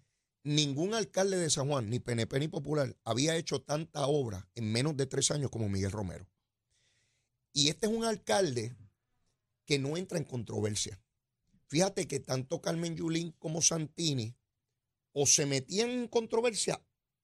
Ningún 0.43 0.93
alcalde 0.93 1.37
de 1.37 1.49
San 1.49 1.69
Juan, 1.69 1.89
ni 1.89 1.99
PNP 1.99 2.39
ni 2.39 2.47
popular, 2.47 2.97
había 3.03 3.35
hecho 3.37 3.61
tanta 3.61 4.07
obra 4.07 4.49
en 4.55 4.71
menos 4.71 4.97
de 4.97 5.05
tres 5.05 5.31
años 5.31 5.49
como 5.49 5.69
Miguel 5.69 5.91
Romero. 5.91 6.27
Y 7.53 7.69
este 7.69 7.87
es 7.87 7.93
un 7.93 8.03
alcalde 8.03 8.75
que 9.65 9.79
no 9.79 9.95
entra 9.95 10.17
en 10.17 10.25
controversia. 10.25 11.01
Fíjate 11.67 12.07
que 12.07 12.19
tanto 12.19 12.61
Carmen 12.61 12.95
Yulín 12.95 13.31
como 13.39 13.61
Santini 13.61 14.35
o 15.13 15.25
se 15.25 15.45
metían 15.45 15.89
en 15.89 16.07
controversia 16.07 16.83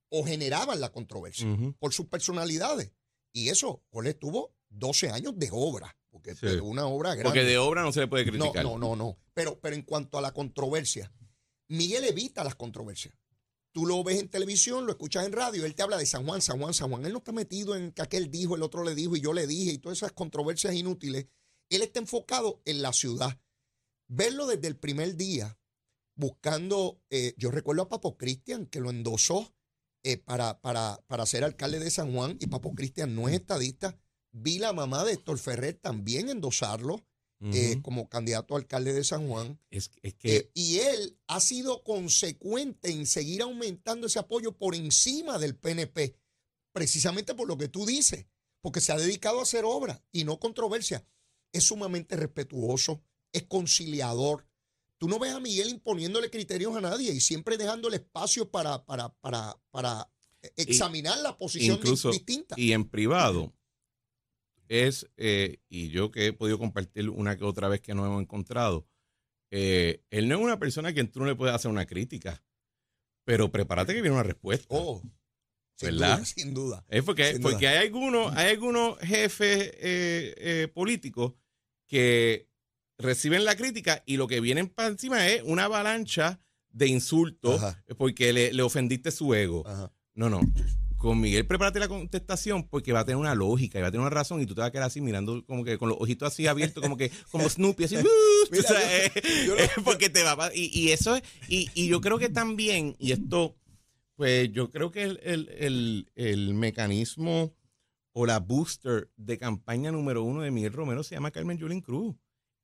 o 0.09 0.23
generaban 0.23 0.79
la 0.79 0.91
controversia 0.91 1.47
por 1.79 1.93
sus 1.93 2.07
personalidades. 2.07 2.91
Y 3.31 3.49
eso, 3.49 3.83
Jorge 3.91 4.13
tuvo 4.13 4.55
12 4.69 5.09
años 5.09 5.37
de 5.37 5.49
obra. 5.51 5.98
Porque 6.09 6.31
es 6.31 6.43
una 6.61 6.87
obra 6.87 7.09
grande. 7.11 7.23
Porque 7.23 7.43
de 7.43 7.57
obra 7.57 7.83
no 7.83 7.91
se 7.91 8.01
le 8.01 8.07
puede 8.07 8.25
criticar. 8.25 8.63
No, 8.63 8.77
no, 8.77 8.95
no, 8.95 9.17
Pero, 9.33 9.59
pero 9.59 9.75
en 9.75 9.83
cuanto 9.83 10.17
a 10.17 10.21
la 10.21 10.33
controversia, 10.33 11.11
Miguel 11.67 12.03
evita 12.05 12.43
las 12.43 12.55
controversias. 12.55 13.13
Tú 13.71 13.85
lo 13.85 14.03
ves 14.03 14.19
en 14.19 14.29
televisión, 14.29 14.85
lo 14.85 14.91
escuchas 14.91 15.25
en 15.25 15.31
radio, 15.31 15.63
él 15.63 15.75
te 15.75 15.83
habla 15.83 15.97
de 15.97 16.07
San 16.07 16.25
Juan, 16.25 16.41
San 16.41 16.59
Juan, 16.59 16.73
San 16.73 16.89
Juan. 16.89 17.05
Él 17.05 17.13
no 17.13 17.19
está 17.19 17.31
metido 17.31 17.75
en 17.75 17.91
que 17.91 18.01
aquel 18.01 18.31
dijo, 18.31 18.55
el 18.55 18.63
otro 18.63 18.83
le 18.83 18.95
dijo 18.95 19.15
y 19.15 19.21
yo 19.21 19.33
le 19.33 19.45
dije 19.45 19.73
y 19.73 19.77
todas 19.77 19.99
esas 19.99 20.11
controversias 20.11 20.73
inútiles. 20.73 21.27
Él 21.69 21.83
está 21.83 21.99
enfocado 21.99 22.61
en 22.65 22.81
la 22.81 22.91
ciudad. 22.93 23.39
Verlo 24.07 24.47
desde 24.47 24.67
el 24.67 24.75
primer 24.75 25.15
día, 25.15 25.59
buscando, 26.15 26.99
eh, 27.11 27.35
yo 27.37 27.51
recuerdo 27.51 27.83
a 27.83 27.89
Papo 27.89 28.17
Cristian 28.17 28.65
que 28.65 28.79
lo 28.79 28.89
endosó 28.89 29.53
eh, 30.01 30.17
para, 30.17 30.59
para, 30.61 30.99
para 31.05 31.27
ser 31.27 31.43
alcalde 31.43 31.79
de 31.79 31.91
San 31.91 32.11
Juan 32.11 32.37
y 32.39 32.47
Papo 32.47 32.73
Cristian 32.73 33.13
no 33.13 33.29
es 33.29 33.35
estadista 33.35 33.99
Vi 34.31 34.59
la 34.59 34.73
mamá 34.73 35.03
de 35.03 35.13
Héctor 35.13 35.39
Ferrer 35.39 35.75
también 35.75 36.29
endosarlo 36.29 37.03
eh, 37.41 37.79
como 37.81 38.09
candidato 38.09 38.53
a 38.53 38.57
alcalde 38.57 38.91
de 38.91 39.03
San 39.05 39.27
Juan. 39.27 39.59
Es, 39.69 39.89
que... 39.89 40.35
Eh, 40.35 40.51
y 40.53 40.79
él 40.79 41.17
ha 41.27 41.39
sido 41.39 41.83
consecuente 41.83 42.91
en 42.91 43.05
seguir 43.05 43.41
aumentando 43.41 44.07
ese 44.07 44.19
apoyo 44.19 44.57
por 44.57 44.75
encima 44.75 45.39
del 45.39 45.55
PNP, 45.55 46.17
precisamente 46.73 47.33
por 47.35 47.47
lo 47.47 47.57
que 47.57 47.69
tú 47.69 47.85
dices, 47.85 48.25
porque 48.59 48.81
se 48.81 48.91
ha 48.91 48.97
dedicado 48.97 49.39
a 49.39 49.43
hacer 49.43 49.63
obra 49.63 50.03
y 50.11 50.25
no 50.25 50.37
controversia. 50.37 51.05
Es 51.53 51.63
sumamente 51.63 52.17
respetuoso, 52.17 53.01
es 53.31 53.43
conciliador. 53.43 54.45
Tú 54.97 55.07
no 55.07 55.17
ves 55.17 55.33
a 55.33 55.39
Miguel 55.39 55.69
imponiéndole 55.69 56.29
criterios 56.29 56.75
a 56.75 56.81
nadie 56.81 57.13
y 57.13 57.21
siempre 57.21 57.57
dejándole 57.57 57.95
espacio 57.95 58.51
para, 58.51 58.83
para, 58.83 59.09
para, 59.21 59.57
para 59.71 60.11
examinar 60.57 61.17
la 61.19 61.37
posición 61.37 61.77
incluso, 61.77 62.11
distinta. 62.11 62.55
Y 62.57 62.73
en 62.73 62.83
privado 62.83 63.53
es, 64.69 65.09
eh, 65.17 65.57
y 65.67 65.89
yo 65.89 66.11
que 66.11 66.27
he 66.27 66.33
podido 66.33 66.57
compartir 66.57 67.09
una 67.09 67.35
que 67.35 67.43
otra 67.43 67.67
vez 67.67 67.81
que 67.81 67.93
nos 67.93 68.05
hemos 68.05 68.21
encontrado, 68.21 68.87
eh, 69.51 70.03
él 70.11 70.29
no 70.29 70.35
es 70.37 70.41
una 70.41 70.59
persona 70.59 70.89
a 70.89 70.93
quien 70.93 71.11
tú 71.11 71.19
no 71.19 71.25
le 71.25 71.35
puedes 71.35 71.53
hacer 71.53 71.69
una 71.71 71.85
crítica, 71.85 72.41
pero 73.25 73.51
prepárate 73.51 73.93
que 73.93 74.01
viene 74.01 74.15
una 74.15 74.23
respuesta. 74.23 74.67
Oh, 74.69 75.01
sin 75.75 75.89
¿verdad? 75.89 76.17
duda, 76.17 76.25
sin 76.25 76.53
duda. 76.53 76.85
Es 76.87 77.03
porque, 77.03 77.33
Sin 77.33 77.41
porque 77.41 77.65
duda. 77.65 77.71
hay 77.71 77.77
algunos, 77.87 78.35
hay 78.35 78.51
algunos 78.51 78.99
jefes 78.99 79.71
eh, 79.79 80.35
eh, 80.37 80.67
políticos 80.73 81.33
que 81.87 82.47
reciben 82.97 83.45
la 83.45 83.55
crítica 83.55 84.03
y 84.05 84.17
lo 84.17 84.27
que 84.27 84.39
vienen 84.39 84.67
para 84.67 84.89
encima 84.89 85.27
es 85.27 85.41
una 85.43 85.65
avalancha 85.65 86.41
de 86.69 86.87
insultos 86.87 87.63
Ajá. 87.63 87.83
porque 87.97 88.33
le, 88.33 88.53
le 88.53 88.61
ofendiste 88.61 89.09
su 89.09 89.33
ego. 89.33 89.65
Ajá. 89.65 89.91
No, 90.13 90.29
no. 90.29 90.41
Con 90.99 91.19
Miguel, 91.19 91.47
prepárate 91.47 91.79
la 91.79 91.87
contestación 91.87 92.67
porque 92.67 92.91
va 92.93 92.99
a 92.99 93.05
tener 93.05 93.15
una 93.17 93.33
lógica 93.33 93.79
y 93.79 93.81
va 93.81 93.87
a 93.87 93.91
tener 93.91 94.01
una 94.01 94.09
razón 94.09 94.41
y 94.41 94.45
tú 94.45 94.53
te 94.53 94.59
vas 94.61 94.67
a 94.67 94.71
quedar 94.71 94.85
así 94.85 94.99
mirando 95.01 95.43
como 95.45 95.63
que 95.63 95.77
con 95.77 95.89
los 95.89 95.97
ojitos 95.99 96.27
así 96.31 96.45
abiertos, 96.45 96.83
como 96.83 96.97
que 96.97 97.09
como 97.31 97.47
Snoopy, 97.49 97.85
así. 97.85 97.95
Mira, 98.51 98.63
o 98.63 98.67
sea, 98.67 99.13
yo- 99.13 99.21
yo 99.47 99.55
lo- 99.55 99.83
porque 99.83 100.09
te 100.09 100.21
va 100.23 100.33
a 100.33 100.53
y, 100.53 100.69
y 100.77 100.89
eso 100.91 101.15
es, 101.15 101.23
y, 101.47 101.69
y 101.73 101.87
yo 101.87 102.01
creo 102.01 102.19
que 102.19 102.29
también, 102.29 102.95
y 102.99 103.13
esto, 103.13 103.55
pues 104.17 104.51
yo 104.51 104.69
creo 104.71 104.91
que 104.91 105.03
el, 105.03 105.19
el, 105.23 105.49
el, 105.57 106.11
el 106.15 106.53
mecanismo 106.53 107.55
o 108.11 108.25
la 108.25 108.39
booster 108.39 109.09
de 109.15 109.37
campaña 109.37 109.91
número 109.93 110.23
uno 110.23 110.41
de 110.41 110.51
Miguel 110.51 110.73
Romero 110.73 111.03
se 111.03 111.15
llama 111.15 111.31
Carmen 111.31 111.57
Yulín 111.57 111.79
Cruz. 111.81 112.15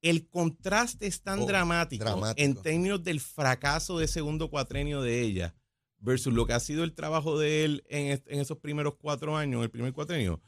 El 0.02 0.28
contraste 0.28 1.06
es 1.06 1.22
tan 1.22 1.40
Oh, 1.40 1.46
dramático, 1.46 2.04
dramático. 2.04 2.44
en 2.44 2.54
términos 2.62 3.02
del 3.02 3.18
fracaso 3.20 3.98
de 3.98 4.06
segundo 4.08 4.50
cuatrenio 4.50 5.00
de 5.00 5.22
ella 5.22 5.54
versus 5.98 6.32
lo 6.32 6.46
que 6.46 6.52
ha 6.52 6.60
sido 6.60 6.84
el 6.84 6.94
trabajo 6.94 7.38
de 7.38 7.64
él 7.64 7.84
en, 7.88 8.22
en 8.26 8.40
esos 8.40 8.58
primeros 8.58 8.94
cuatro 8.96 9.36
años, 9.36 9.62
el 9.62 9.70
primer 9.70 9.92
cuatrenio, 9.92 10.40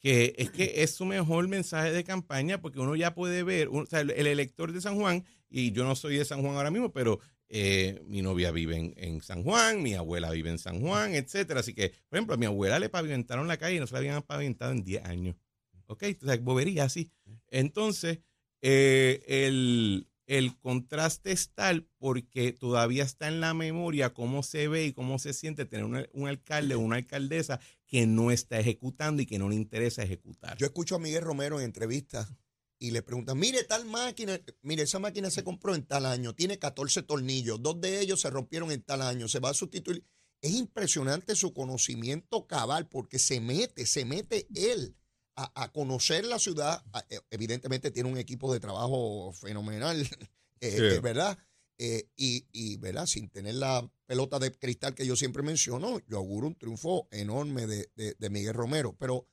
que 0.00 0.34
es 0.36 0.50
que 0.50 0.82
es 0.82 0.94
su 0.94 1.04
mejor 1.04 1.48
mensaje 1.48 1.92
de 1.92 2.04
campaña 2.04 2.60
porque 2.60 2.80
uno 2.80 2.96
ya 2.96 3.14
puede 3.14 3.42
ver, 3.42 3.68
o 3.68 3.86
sea, 3.86 4.00
el, 4.00 4.10
el 4.10 4.26
elector 4.26 4.72
de 4.72 4.80
San 4.80 4.96
Juan, 4.96 5.24
y 5.48 5.72
yo 5.72 5.84
no 5.84 5.94
soy 5.94 6.16
de 6.16 6.24
San 6.24 6.42
Juan 6.42 6.56
ahora 6.56 6.70
mismo, 6.70 6.92
pero 6.92 7.20
eh, 7.54 8.00
mi 8.06 8.22
novia 8.22 8.50
vive 8.50 8.78
en, 8.78 8.94
en 8.96 9.20
San 9.20 9.42
Juan, 9.42 9.82
mi 9.82 9.92
abuela 9.92 10.30
vive 10.30 10.48
en 10.48 10.58
San 10.58 10.80
Juan, 10.80 11.14
etcétera. 11.14 11.60
Así 11.60 11.74
que, 11.74 11.90
por 12.08 12.16
ejemplo, 12.16 12.34
a 12.34 12.38
mi 12.38 12.46
abuela 12.46 12.78
le 12.78 12.88
pavimentaron 12.88 13.46
la 13.46 13.58
calle 13.58 13.76
y 13.76 13.78
no 13.78 13.86
se 13.86 13.92
la 13.92 13.98
habían 13.98 14.22
pavimentado 14.22 14.72
en 14.72 14.82
10 14.82 15.04
años. 15.04 15.36
¿Ok? 15.84 16.04
O 16.22 16.24
sea, 16.24 16.38
bobería 16.38 16.84
así. 16.84 17.12
Entonces, 17.50 18.20
eh, 18.62 19.22
el, 19.26 20.08
el 20.38 20.58
contraste 20.58 21.30
es 21.30 21.50
tal 21.52 21.86
porque 21.98 22.54
todavía 22.54 23.04
está 23.04 23.28
en 23.28 23.40
la 23.40 23.52
memoria 23.52 24.14
cómo 24.14 24.42
se 24.42 24.66
ve 24.66 24.86
y 24.86 24.94
cómo 24.94 25.18
se 25.18 25.34
siente 25.34 25.66
tener 25.66 25.84
un, 25.84 26.06
un 26.14 26.26
alcalde 26.26 26.74
o 26.74 26.80
una 26.80 26.96
alcaldesa 26.96 27.60
que 27.86 28.06
no 28.06 28.30
está 28.30 28.58
ejecutando 28.58 29.20
y 29.20 29.26
que 29.26 29.38
no 29.38 29.50
le 29.50 29.56
interesa 29.56 30.02
ejecutar. 30.02 30.56
Yo 30.56 30.64
escucho 30.64 30.96
a 30.96 30.98
Miguel 30.98 31.22
Romero 31.22 31.60
en 31.60 31.66
entrevistas 31.66 32.32
y 32.78 32.92
le 32.92 33.02
preguntan, 33.02 33.38
mire 33.38 33.62
tal 33.64 33.84
máquina, 33.84 34.40
mire 34.62 34.84
esa 34.84 34.98
máquina 34.98 35.30
se 35.30 35.44
compró 35.44 35.74
en 35.74 35.84
tal 35.84 36.06
año, 36.06 36.34
tiene 36.34 36.58
14 36.58 37.02
tornillos, 37.02 37.62
dos 37.62 37.78
de 37.82 38.00
ellos 38.00 38.22
se 38.22 38.30
rompieron 38.30 38.72
en 38.72 38.80
tal 38.80 39.02
año, 39.02 39.28
se 39.28 39.38
va 39.38 39.50
a 39.50 39.54
sustituir. 39.54 40.02
Es 40.40 40.52
impresionante 40.52 41.36
su 41.36 41.52
conocimiento 41.52 42.46
cabal 42.46 42.88
porque 42.88 43.18
se 43.18 43.38
mete, 43.38 43.84
se 43.84 44.06
mete 44.06 44.46
él 44.54 44.96
a, 45.36 45.62
a 45.64 45.72
conocer 45.72 46.24
la 46.26 46.38
ciudad. 46.38 46.84
A- 46.92 47.04
eh, 47.10 47.20
Evidentemente 47.30 47.90
tiene 47.90 48.10
un 48.10 48.18
equipo 48.18 48.52
de 48.52 48.60
trabajo 48.60 49.32
fenomenal, 49.32 50.00
eh, 50.60 50.92
Sí. 50.94 50.98
¿verdad? 51.00 51.38
Eh, 51.78 52.08
y, 52.16 52.46
y, 52.52 52.76
¿verdad? 52.76 53.06
Sin 53.06 53.28
tener 53.30 53.54
la 53.56 53.90
pelota 54.06 54.38
de 54.38 54.52
cristal 54.52 54.94
que 54.94 55.06
yo 55.06 55.16
siempre 55.16 55.42
menciono, 55.42 55.98
yo 56.06 56.18
auguro 56.18 56.46
un 56.46 56.54
triunfo 56.54 57.08
enorme 57.10 57.66
de, 57.66 57.90
de- 57.96 58.14
de 58.18 58.30
Miguel 58.30 58.54
Romero. 58.54 58.94
Pero 58.98 59.26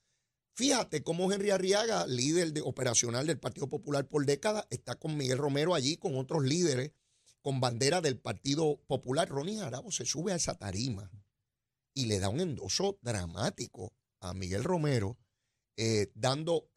fíjate 0.56 1.03
cómo 1.03 1.32
Henry 1.32 1.51
Arriaga, 1.51 2.08
líder 2.08 2.53
de, 2.53 2.62
operacional 2.62 3.27
del 3.27 3.39
Partido 3.39 3.68
Popular 3.70 4.08
por 4.08 4.25
décadas, 4.25 4.65
está 4.70 4.96
con 4.96 5.16
Miguel 5.18 5.38
Romero 5.38 5.75
allí, 5.75 5.98
con 5.98 6.18
otros 6.18 6.44
líderes, 6.44 6.92
con 7.42 7.59
bandera 7.62 8.01
del 8.01 8.18
Partido 8.20 8.81
Popular. 8.88 9.29
Ronnie 9.29 9.59
Jarabo 9.59 9.92
se 9.92 10.05
sube 10.05 10.31
a 10.33 10.35
esa 10.35 10.55
tarima 10.55 11.12
y 11.94 12.05
le 12.05 12.20
da 12.20 12.29
un 12.29 12.40
endoso 12.40 12.98
dramático 13.01 13.94
a 14.22 14.33
Miguel 14.33 14.64
Romero, 14.64 15.18
eh, 15.79 16.11
dando... 16.13 16.70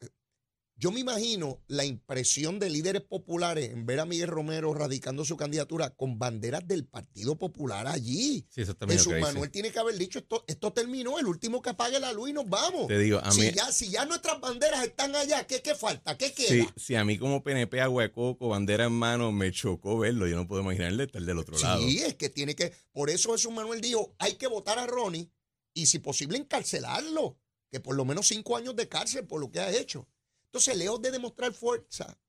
Yo 0.75 0.91
me 0.91 0.99
imagino 0.99 1.61
la 1.67 1.85
impresión 1.85 2.57
de 2.57 2.69
líderes 2.69 3.03
populares 3.03 3.69
en 3.69 3.85
ver 3.85 3.99
a 3.99 4.05
Miguel 4.05 4.27
Romero 4.27 4.73
radicando 4.73 5.23
su 5.23 5.37
candidatura 5.37 5.91
con 5.91 6.17
banderas 6.17 6.67
del 6.67 6.85
Partido 6.85 7.37
Popular 7.37 7.87
allí. 7.87 8.45
Sí, 8.49 8.63
eso 8.63 8.75
medio 8.81 8.97
Jesús. 8.97 9.13
Manuel 9.21 9.51
tiene 9.51 9.71
que 9.71 9.79
haber 9.79 9.95
dicho 9.95 10.19
esto, 10.19 10.43
esto 10.47 10.73
terminó, 10.73 11.19
el 11.19 11.27
último 11.27 11.61
que 11.61 11.69
apague 11.69 11.99
la 11.99 12.11
luz 12.11 12.31
y 12.31 12.33
nos 12.33 12.49
vamos. 12.49 12.87
Te 12.87 12.97
digo, 12.97 13.19
a 13.19 13.29
mí, 13.29 13.43
si, 13.43 13.51
ya, 13.53 13.71
si 13.71 13.89
ya 13.91 14.05
nuestras 14.05 14.41
banderas 14.41 14.83
están 14.83 15.15
allá, 15.15 15.45
¿qué, 15.45 15.61
qué 15.61 15.75
falta? 15.75 16.17
¿Qué 16.17 16.33
queda? 16.33 16.49
Sí, 16.49 16.67
si 16.75 16.95
a 16.95 17.05
mí 17.05 17.19
como 17.19 17.43
PNP 17.43 17.79
agua 17.79 18.03
de 18.03 18.11
coco, 18.11 18.49
bandera 18.49 18.85
en 18.85 18.93
mano, 18.93 19.31
me 19.31 19.51
chocó 19.51 19.99
verlo. 19.99 20.27
Yo 20.27 20.35
no 20.35 20.47
puedo 20.47 20.63
imaginarle 20.63 21.03
estar 21.03 21.21
del 21.21 21.37
otro 21.37 21.57
lado. 21.59 21.81
Sí, 21.81 21.99
es 21.99 22.15
que 22.15 22.29
tiene 22.29 22.55
que. 22.55 22.73
Por 22.91 23.11
eso 23.11 23.31
Jesús 23.31 23.53
Manuel 23.53 23.79
dijo: 23.79 24.15
hay 24.17 24.33
que 24.33 24.47
votar 24.47 24.79
a 24.79 24.87
Ronnie 24.87 25.29
y, 25.73 25.85
si 25.85 25.99
posible, 25.99 26.39
encarcelarlo. 26.39 27.37
Que 27.73 27.79
por 27.79 27.95
lo 27.95 28.05
menos 28.05 28.27
cinco 28.27 28.55
años 28.55 28.75
de 28.75 28.87
cárcel 28.87 29.25
por 29.25 29.41
lo 29.41 29.49
que 29.49 29.59
ha 29.59 29.71
hecho. 29.71 30.07
Entonces, 30.45 30.77
lejos 30.77 31.01
de 31.01 31.09
demostrar 31.09 31.55
fuerza, 31.55 32.19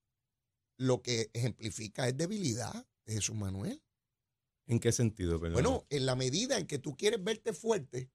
lo 0.79 1.03
que 1.03 1.29
ejemplifica 1.35 2.09
es 2.09 2.17
debilidad 2.17 2.87
de 3.05 3.13
Jesús 3.13 3.37
Manuel. 3.37 3.83
¿En 4.67 4.81
qué 4.81 4.91
sentido? 4.91 5.39
Perdón? 5.39 5.53
Bueno, 5.53 5.87
en 5.91 6.07
la 6.07 6.17
medida 6.17 6.57
en 6.57 6.67
que 6.67 6.79
tú 6.79 6.97
quieres 6.97 7.23
verte 7.23 7.53
fuerte 7.53 8.11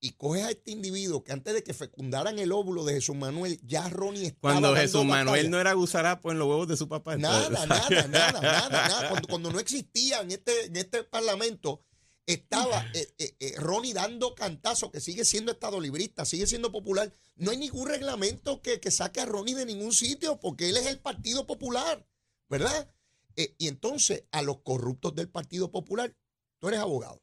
y 0.00 0.12
coges 0.12 0.44
a 0.44 0.50
este 0.52 0.70
individuo 0.70 1.22
que 1.22 1.32
antes 1.32 1.52
de 1.52 1.62
que 1.62 1.74
fecundaran 1.74 2.38
el 2.38 2.52
óvulo 2.52 2.86
de 2.86 2.94
Jesús 2.94 3.16
Manuel, 3.16 3.60
ya 3.62 3.86
Ronnie 3.90 4.28
estaba. 4.28 4.54
cuando 4.54 4.74
Jesús 4.74 5.04
Manuel 5.04 5.50
no 5.50 5.60
era 5.60 5.74
gusarapo 5.74 6.32
en 6.32 6.38
los 6.38 6.48
huevos 6.48 6.68
de 6.68 6.78
su 6.78 6.88
papá. 6.88 7.18
Nada, 7.18 7.50
nada, 7.50 7.66
nada, 7.66 8.08
nada, 8.08 8.68
nada. 8.70 9.08
Cuando, 9.10 9.28
cuando 9.28 9.52
no 9.52 9.60
existía 9.60 10.22
en 10.22 10.30
este, 10.30 10.64
en 10.64 10.76
este 10.76 11.04
parlamento, 11.04 11.82
estaba 12.26 12.86
eh, 12.94 13.12
eh, 13.18 13.34
eh, 13.40 13.54
Ronnie 13.56 13.94
dando 13.94 14.34
cantazo, 14.34 14.90
que 14.90 15.00
sigue 15.00 15.24
siendo 15.24 15.52
estado 15.52 15.80
librista, 15.80 16.24
sigue 16.24 16.46
siendo 16.46 16.70
popular. 16.70 17.12
No 17.36 17.50
hay 17.50 17.56
ningún 17.56 17.88
reglamento 17.88 18.62
que, 18.62 18.80
que 18.80 18.90
saque 18.90 19.20
a 19.20 19.26
Ronnie 19.26 19.54
de 19.54 19.66
ningún 19.66 19.92
sitio, 19.92 20.38
porque 20.38 20.68
él 20.68 20.76
es 20.76 20.86
el 20.86 20.98
Partido 21.00 21.46
Popular, 21.46 22.06
¿verdad? 22.48 22.92
Eh, 23.36 23.54
y 23.58 23.68
entonces, 23.68 24.24
a 24.30 24.42
los 24.42 24.60
corruptos 24.60 25.14
del 25.14 25.28
Partido 25.28 25.70
Popular, 25.70 26.14
tú 26.58 26.68
eres 26.68 26.80
abogado. 26.80 27.22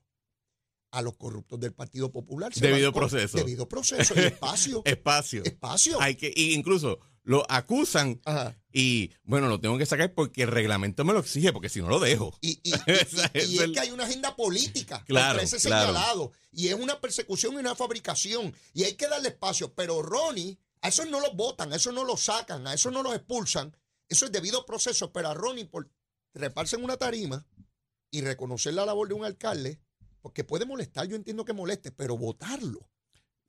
A 0.91 1.03
los 1.03 1.15
corruptos 1.17 1.59
del 1.59 1.71
Partido 1.71 2.11
Popular. 2.11 2.53
se 2.53 2.65
Debido 2.65 2.91
van 2.91 3.01
proceso. 3.01 3.37
Debido 3.37 3.69
proceso 3.69 4.15
y 4.15 4.19
espacio. 4.19 4.81
Espacio. 4.85 5.43
espacio. 5.43 6.01
Hay 6.01 6.15
que, 6.15 6.33
y 6.35 6.53
incluso 6.55 6.99
lo 7.29 7.45
acusan 7.47 8.19
Ajá. 8.25 8.57
y 8.73 9.11
bueno, 9.23 9.47
lo 9.49 9.59
tengo 9.59 9.77
que 9.77 9.85
sacar 9.85 10.15
porque 10.15 10.41
el 10.41 10.47
reglamento 10.47 11.05
me 11.05 11.13
lo 11.13 11.19
exige, 11.19 11.53
porque 11.53 11.69
si 11.69 11.79
no 11.79 11.87
lo 11.87 11.99
dejo. 11.99 12.35
Y, 12.41 12.59
y- 12.63 12.73
y- 13.35 13.59
es 13.59 13.71
que 13.71 13.79
hay 13.79 13.91
una 13.91 14.05
agenda 14.05 14.35
política 14.35 15.03
Claro, 15.05 15.37
contra 15.39 15.57
ese 15.57 15.67
claro. 15.67 15.87
señalado. 15.93 16.31
Y 16.51 16.69
es 16.69 16.73
una 16.73 16.99
persecución 16.99 17.53
y 17.53 17.57
una 17.57 17.75
fabricación. 17.75 18.51
Y 18.73 18.83
hay 18.83 18.95
que 18.95 19.07
darle 19.07 19.27
espacio. 19.29 19.75
Pero 19.75 20.01
Ronnie, 20.01 20.57
a 20.81 20.87
esos 20.87 21.07
no 21.07 21.19
los 21.19 21.35
votan, 21.35 21.71
a 21.71 21.75
esos 21.75 21.93
no 21.93 22.03
los 22.03 22.19
sacan, 22.21 22.65
a 22.65 22.73
esos 22.73 22.91
no 22.91 23.03
los 23.03 23.13
expulsan. 23.13 23.77
Eso 24.07 24.25
es 24.25 24.31
debido 24.31 24.65
proceso. 24.65 25.11
Pero 25.13 25.27
a 25.29 25.35
Ronnie, 25.35 25.65
por 25.65 25.87
treparse 26.31 26.77
en 26.77 26.83
una 26.83 26.97
tarima 26.97 27.45
y 28.09 28.21
reconocer 28.21 28.73
la 28.73 28.87
labor 28.87 29.07
de 29.07 29.13
un 29.13 29.23
alcalde, 29.23 29.79
porque 30.23 30.43
puede 30.43 30.65
molestar, 30.65 31.07
yo 31.07 31.15
entiendo 31.15 31.45
que 31.45 31.53
moleste, 31.53 31.91
pero 31.91 32.17
votarlo. 32.17 32.89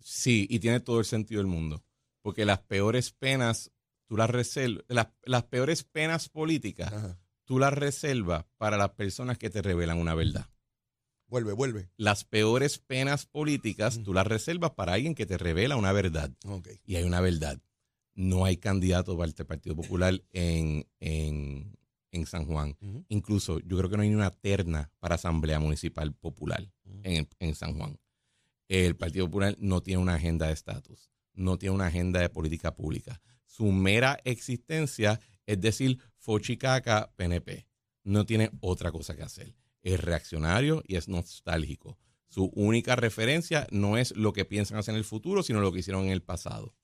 Sí, 0.02 0.46
y 0.50 0.58
tiene 0.58 0.80
todo 0.80 0.98
el 0.98 1.06
sentido 1.06 1.38
del 1.40 1.46
mundo. 1.46 1.82
Porque 2.22 2.44
las 2.44 2.60
peores 2.60 3.12
penas, 3.12 3.70
tú 4.06 4.16
las 4.16 4.30
reservas, 4.30 4.84
las, 4.88 5.08
las 5.24 5.44
peores 5.44 5.84
penas 5.84 6.28
políticas, 6.28 7.16
tú 7.44 7.58
las 7.58 7.72
reservas 7.72 8.44
para 8.56 8.76
las 8.76 8.90
personas 8.90 9.38
que 9.38 9.50
te 9.50 9.62
revelan 9.62 9.98
una 9.98 10.14
verdad. 10.14 10.48
Vuelve, 11.26 11.52
vuelve. 11.52 11.90
Las 11.96 12.24
peores 12.24 12.78
penas 12.78 13.24
políticas, 13.24 14.02
tú 14.02 14.12
las 14.12 14.26
reservas 14.26 14.72
para 14.72 14.94
alguien 14.94 15.14
que 15.14 15.26
te 15.26 15.38
revela 15.38 15.76
una 15.76 15.92
verdad. 15.92 16.32
Ok. 16.44 16.68
Y 16.84 16.96
hay 16.96 17.04
una 17.04 17.20
verdad. 17.20 17.60
No 18.14 18.44
hay 18.44 18.56
candidato 18.56 19.16
para 19.16 19.30
el 19.30 19.46
Partido 19.46 19.76
Popular 19.76 20.20
en, 20.30 20.86
en, 20.98 21.78
en 22.10 22.26
San 22.26 22.46
Juan. 22.46 22.76
Incluso 23.08 23.60
yo 23.60 23.78
creo 23.78 23.88
que 23.88 23.96
no 23.96 24.02
hay 24.02 24.08
ni 24.08 24.16
una 24.16 24.32
terna 24.32 24.90
para 24.98 25.14
Asamblea 25.14 25.60
Municipal 25.60 26.12
Popular 26.12 26.68
en, 27.04 27.28
en 27.38 27.54
San 27.54 27.78
Juan. 27.78 27.98
El 28.68 28.96
Partido 28.96 29.26
Popular 29.26 29.56
no 29.58 29.82
tiene 29.82 30.02
una 30.02 30.14
agenda 30.14 30.48
de 30.48 30.52
estatus, 30.52 31.10
no 31.40 31.58
tiene 31.58 31.74
una 31.74 31.86
agenda 31.86 32.20
de 32.20 32.28
política 32.28 32.74
pública. 32.74 33.20
Su 33.44 33.72
mera 33.72 34.18
existencia 34.24 35.20
es 35.50 35.60
decir, 35.60 35.98
Fochicaca 36.16 37.12
PNP. 37.16 37.66
No 38.04 38.24
tiene 38.24 38.52
otra 38.60 38.92
cosa 38.92 39.16
que 39.16 39.24
hacer. 39.24 39.56
Es 39.82 39.98
reaccionario 39.98 40.80
y 40.86 40.94
es 40.94 41.08
nostálgico. 41.08 41.98
Su 42.28 42.52
única 42.54 42.94
referencia 42.94 43.66
no 43.72 43.98
es 43.98 44.14
lo 44.16 44.32
que 44.32 44.44
piensan 44.44 44.78
hacer 44.78 44.94
en 44.94 44.98
el 44.98 45.04
futuro, 45.04 45.42
sino 45.42 45.60
lo 45.60 45.72
que 45.72 45.80
hicieron 45.80 46.04
en 46.04 46.12
el 46.12 46.22
pasado. 46.22 46.76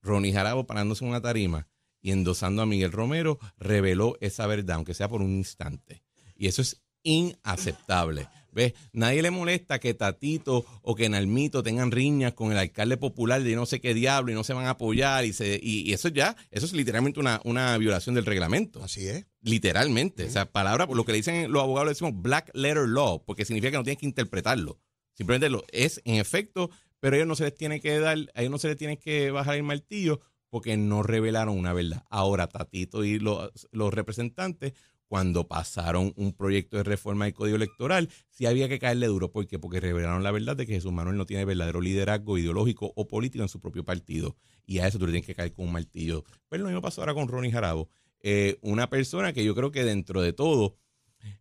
Ronnie 0.00 0.32
Jarabo 0.32 0.66
parándose 0.66 1.04
en 1.04 1.10
una 1.10 1.20
tarima 1.20 1.68
y 2.00 2.12
endosando 2.12 2.62
a 2.62 2.66
Miguel 2.66 2.90
Romero 2.90 3.38
reveló 3.58 4.16
esa 4.22 4.46
verdad, 4.46 4.76
aunque 4.76 4.94
sea 4.94 5.10
por 5.10 5.20
un 5.20 5.32
instante. 5.32 6.02
Y 6.34 6.46
eso 6.46 6.62
es 6.62 6.82
inaceptable. 7.02 8.30
¿Ves? 8.52 8.74
Nadie 8.92 9.22
le 9.22 9.30
molesta 9.30 9.78
que 9.78 9.94
Tatito 9.94 10.64
o 10.82 10.94
que 10.94 11.08
Nalmito 11.08 11.62
tengan 11.62 11.90
riñas 11.90 12.34
con 12.34 12.52
el 12.52 12.58
alcalde 12.58 12.98
popular 12.98 13.42
de 13.42 13.56
no 13.56 13.66
sé 13.66 13.80
qué 13.80 13.94
diablo 13.94 14.30
y 14.30 14.34
no 14.34 14.44
se 14.44 14.52
van 14.52 14.66
a 14.66 14.70
apoyar 14.70 15.24
y, 15.24 15.32
se, 15.32 15.58
y, 15.62 15.92
eso 15.92 16.08
ya, 16.08 16.36
eso 16.50 16.66
es 16.66 16.72
literalmente 16.74 17.18
una, 17.18 17.40
una 17.44 17.76
violación 17.78 18.14
del 18.14 18.26
reglamento. 18.26 18.82
Así 18.84 19.08
es. 19.08 19.26
Literalmente. 19.40 20.24
O 20.24 20.30
sea, 20.30 20.50
palabra, 20.50 20.86
por 20.86 20.96
lo 20.96 21.04
que 21.04 21.12
le 21.12 21.18
dicen 21.18 21.50
los 21.50 21.62
abogados, 21.62 21.86
le 21.86 21.92
decimos 21.92 22.12
black 22.14 22.50
letter 22.54 22.88
law, 22.88 23.24
porque 23.24 23.44
significa 23.44 23.70
que 23.70 23.78
no 23.78 23.84
tienes 23.84 23.98
que 23.98 24.06
interpretarlo. 24.06 24.78
Simplemente 25.14 25.48
lo 25.48 25.64
es 25.72 26.00
en 26.04 26.16
efecto, 26.16 26.70
pero 27.00 27.14
a 27.14 27.16
ellos 27.16 27.28
no 27.28 27.36
se 27.36 27.44
les 27.44 27.54
tiene 27.54 27.80
que 27.80 27.98
dar, 27.98 28.18
a 28.34 28.40
ellos 28.40 28.50
no 28.50 28.58
se 28.58 28.68
les 28.68 28.76
tiene 28.76 28.98
que 28.98 29.30
bajar 29.30 29.56
el 29.56 29.62
martillo 29.62 30.20
porque 30.52 30.76
no 30.76 31.02
revelaron 31.02 31.56
una 31.56 31.72
verdad. 31.72 32.04
Ahora, 32.10 32.46
Tatito 32.46 33.04
y 33.04 33.18
los, 33.18 33.50
los 33.70 33.94
representantes 33.94 34.74
cuando 35.12 35.46
pasaron 35.46 36.14
un 36.16 36.32
proyecto 36.32 36.78
de 36.78 36.84
reforma 36.84 37.26
del 37.26 37.34
Código 37.34 37.56
Electoral, 37.56 38.08
sí 38.30 38.46
había 38.46 38.66
que 38.66 38.78
caerle 38.78 39.08
duro. 39.08 39.30
¿Por 39.30 39.46
qué? 39.46 39.58
Porque 39.58 39.78
revelaron 39.78 40.22
la 40.22 40.30
verdad 40.30 40.56
de 40.56 40.64
que 40.64 40.72
Jesús 40.72 40.90
Manuel 40.90 41.18
no 41.18 41.26
tiene 41.26 41.44
verdadero 41.44 41.82
liderazgo 41.82 42.38
ideológico 42.38 42.94
o 42.96 43.06
político 43.06 43.42
en 43.42 43.50
su 43.50 43.60
propio 43.60 43.84
partido. 43.84 44.38
Y 44.64 44.78
a 44.78 44.86
eso 44.86 44.98
tú 44.98 45.04
le 45.04 45.12
tienes 45.12 45.26
que 45.26 45.34
caer 45.34 45.52
con 45.52 45.66
un 45.66 45.72
martillo. 45.72 46.22
Pero 46.22 46.40
pues 46.48 46.60
lo 46.62 46.66
mismo 46.68 46.80
pasó 46.80 47.02
ahora 47.02 47.12
con 47.12 47.28
Ronnie 47.28 47.52
Jarabo. 47.52 47.90
Eh, 48.20 48.56
una 48.62 48.88
persona 48.88 49.34
que 49.34 49.44
yo 49.44 49.54
creo 49.54 49.70
que 49.70 49.84
dentro 49.84 50.22
de 50.22 50.32
todo, 50.32 50.78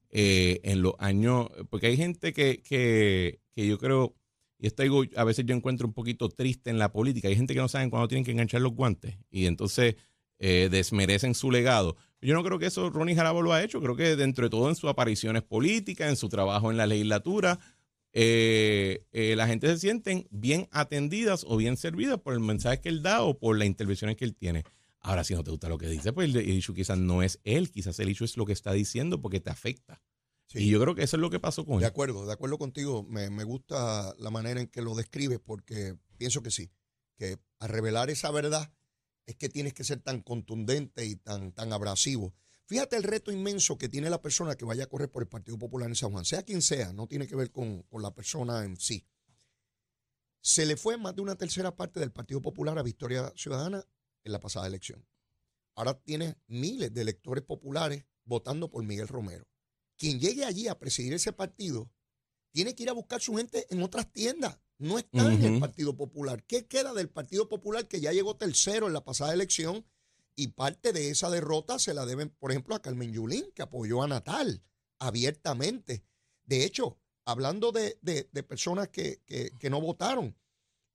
eh, 0.09 0.59
en 0.63 0.81
los 0.81 0.95
años, 0.99 1.47
porque 1.69 1.87
hay 1.87 1.95
gente 1.95 2.33
que, 2.33 2.61
que, 2.61 3.39
que 3.55 3.67
yo 3.67 3.77
creo, 3.77 4.17
y 4.59 4.67
esto 4.67 4.83
a 5.15 5.23
veces 5.23 5.45
yo 5.45 5.55
encuentro 5.55 5.87
un 5.87 5.93
poquito 5.93 6.27
triste 6.27 6.71
en 6.71 6.77
la 6.77 6.91
política, 6.91 7.29
hay 7.29 7.37
gente 7.37 7.53
que 7.53 7.61
no 7.61 7.69
saben 7.69 7.89
cuándo 7.89 8.09
tienen 8.09 8.25
que 8.25 8.31
enganchar 8.31 8.59
los 8.59 8.73
guantes 8.73 9.17
y 9.29 9.45
entonces 9.45 9.95
eh, 10.43 10.69
desmerecen 10.71 11.35
su 11.35 11.51
legado. 11.51 11.95
Yo 12.19 12.33
no 12.33 12.43
creo 12.43 12.57
que 12.57 12.65
eso 12.65 12.89
Ronnie 12.89 13.15
Jarabo 13.15 13.43
lo 13.43 13.53
ha 13.53 13.61
hecho. 13.61 13.79
Creo 13.79 13.95
que 13.95 14.15
dentro 14.15 14.45
de 14.45 14.49
todo 14.49 14.69
en 14.69 14.75
sus 14.75 14.89
apariciones 14.89 15.43
políticas, 15.43 16.09
en 16.09 16.15
su 16.15 16.29
trabajo 16.29 16.71
en 16.71 16.77
la 16.77 16.87
legislatura, 16.87 17.59
eh, 18.11 19.05
eh, 19.11 19.35
la 19.35 19.45
gente 19.45 19.67
se 19.67 19.77
sienten 19.77 20.27
bien 20.31 20.67
atendidas 20.71 21.45
o 21.47 21.57
bien 21.57 21.77
servidas 21.77 22.19
por 22.19 22.33
el 22.33 22.39
mensaje 22.39 22.81
que 22.81 22.89
él 22.89 23.03
da 23.03 23.21
o 23.21 23.37
por 23.37 23.55
las 23.55 23.67
intervenciones 23.67 24.17
que 24.17 24.25
él 24.25 24.33
tiene. 24.33 24.63
Ahora, 24.99 25.23
si 25.23 25.35
no 25.35 25.43
te 25.43 25.51
gusta 25.51 25.69
lo 25.69 25.77
que 25.77 25.87
dice, 25.87 26.11
pues 26.11 26.33
el, 26.33 26.49
issue 26.49 26.73
quizás 26.73 26.97
no 26.97 27.21
es 27.21 27.39
él, 27.43 27.69
quizás 27.69 27.99
el 27.99 28.09
issue 28.09 28.25
es 28.25 28.35
lo 28.35 28.47
que 28.47 28.53
está 28.53 28.73
diciendo 28.73 29.21
porque 29.21 29.39
te 29.39 29.51
afecta. 29.51 30.01
Y 30.55 30.69
yo 30.69 30.81
creo 30.81 30.95
que 30.95 31.03
eso 31.03 31.17
es 31.17 31.21
lo 31.21 31.29
que 31.29 31.39
pasó 31.39 31.65
con 31.65 31.75
él. 31.75 31.81
De 31.81 31.85
acuerdo, 31.85 32.25
de 32.25 32.33
acuerdo 32.33 32.57
contigo. 32.57 33.03
Me, 33.03 33.29
me 33.29 33.43
gusta 33.43 34.15
la 34.17 34.31
manera 34.31 34.59
en 34.59 34.67
que 34.67 34.81
lo 34.81 34.95
describes 34.95 35.39
porque 35.39 35.95
pienso 36.17 36.41
que 36.41 36.49
sí, 36.49 36.71
que 37.15 37.37
al 37.59 37.69
revelar 37.69 38.09
esa 38.09 38.31
verdad 38.31 38.73
es 39.31 39.37
que 39.37 39.49
tienes 39.49 39.73
que 39.73 39.83
ser 39.83 39.99
tan 40.01 40.21
contundente 40.21 41.05
y 41.05 41.15
tan, 41.15 41.51
tan 41.51 41.73
abrasivo. 41.73 42.33
Fíjate 42.65 42.95
el 42.95 43.03
reto 43.03 43.31
inmenso 43.31 43.77
que 43.77 43.89
tiene 43.89 44.09
la 44.09 44.21
persona 44.21 44.55
que 44.55 44.63
vaya 44.63 44.85
a 44.85 44.87
correr 44.87 45.11
por 45.11 45.23
el 45.23 45.27
Partido 45.27 45.57
Popular 45.57 45.89
en 45.89 45.95
San 45.95 46.11
Juan, 46.11 46.23
sea 46.23 46.43
quien 46.43 46.61
sea, 46.61 46.93
no 46.93 47.05
tiene 47.07 47.27
que 47.27 47.35
ver 47.35 47.51
con, 47.51 47.85
la 47.91 48.15
persona 48.15 48.63
en 48.63 48.77
sí. 48.77 49.05
Se 50.39 50.65
le 50.65 50.77
fue 50.77 50.97
más 50.97 51.15
de 51.15 51.21
una 51.21 51.35
tercera 51.35 51.75
parte 51.75 51.99
del 51.99 52.13
Partido 52.13 52.41
Popular 52.41 52.77
a 52.79 52.83
Victoria 52.83 53.33
Ciudadana 53.35 53.85
en 54.23 54.31
la 54.31 54.39
pasada 54.39 54.67
elección. 54.67 55.05
Ahora 55.75 55.99
tiene 56.01 56.37
miles 56.47 56.93
de 56.93 57.01
electores 57.01 57.43
populares 57.43 58.05
votando 58.23 58.69
por 58.69 58.83
Miguel 58.83 59.07
Romero. 59.07 59.47
Quien 59.97 60.19
llegue 60.19 60.45
allí 60.45 60.67
a 60.67 60.79
presidir 60.79 61.13
ese 61.13 61.33
partido 61.33 61.91
tiene 62.51 62.75
que 62.75 62.83
ir 62.83 62.89
a 62.89 62.93
buscar 62.93 63.21
su 63.21 63.35
gente 63.35 63.65
en 63.69 63.81
otras 63.81 64.11
tiendas 64.11 64.57
no 64.81 64.97
está 64.97 65.31
en 65.31 65.43
el 65.43 65.59
Partido 65.59 65.95
Popular. 65.95 66.43
¿Qué 66.43 66.65
queda 66.65 66.93
del 66.93 67.07
Partido 67.07 67.47
Popular 67.47 67.87
que 67.87 68.01
ya 68.01 68.11
llegó 68.11 68.35
tercero 68.35 68.87
en 68.87 68.93
la 68.93 69.03
pasada 69.03 69.31
elección? 69.31 69.85
Y 70.35 70.47
parte 70.47 70.91
de 70.91 71.11
esa 71.11 71.29
derrota 71.29 71.77
se 71.77 71.93
la 71.93 72.05
deben, 72.05 72.29
por 72.29 72.51
ejemplo, 72.51 72.73
a 72.73 72.81
Carmen 72.81 73.13
Yulín, 73.13 73.45
que 73.53 73.61
apoyó 73.61 74.01
a 74.01 74.07
Natal 74.07 74.63
abiertamente. 74.97 76.03
De 76.45 76.65
hecho, 76.65 76.97
hablando 77.25 77.71
de, 77.71 77.99
personas 78.47 78.89
que, 78.89 79.21
no 79.69 79.81
votaron, 79.81 80.35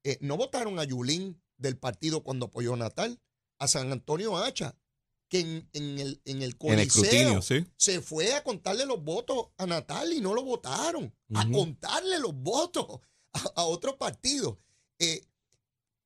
eh, 0.03 0.19
no 0.21 0.37
votaron 0.37 0.81
a 0.81 0.85
Yulín 0.85 1.41
del 1.57 1.79
partido 1.79 2.25
cuando 2.25 2.47
apoyó 2.47 2.75
a 2.75 2.79
Natal, 2.79 3.21
a 3.59 3.69
San 3.69 3.93
Antonio 3.93 4.37
Hacha, 4.37 4.77
que 5.29 5.41
en, 5.41 5.99
el, 5.99 6.21
en 6.25 6.43
el 6.43 6.57
coliseo 6.57 7.41
se 7.43 8.01
fue 8.01 8.35
a 8.35 8.45
contarle 8.45 8.87
los 8.87 9.03
votos 9.03 9.49
a 9.59 9.67
Natal 9.67 10.13
y 10.13 10.21
no 10.21 10.35
lo 10.35 10.45
votaron, 10.45 11.13
a 11.35 11.51
contarle 11.51 12.21
los 12.21 12.35
votos 12.35 13.01
a, 13.57 13.65
otro 13.65 13.99
partido. 13.99 14.59
Eh, 14.99 15.23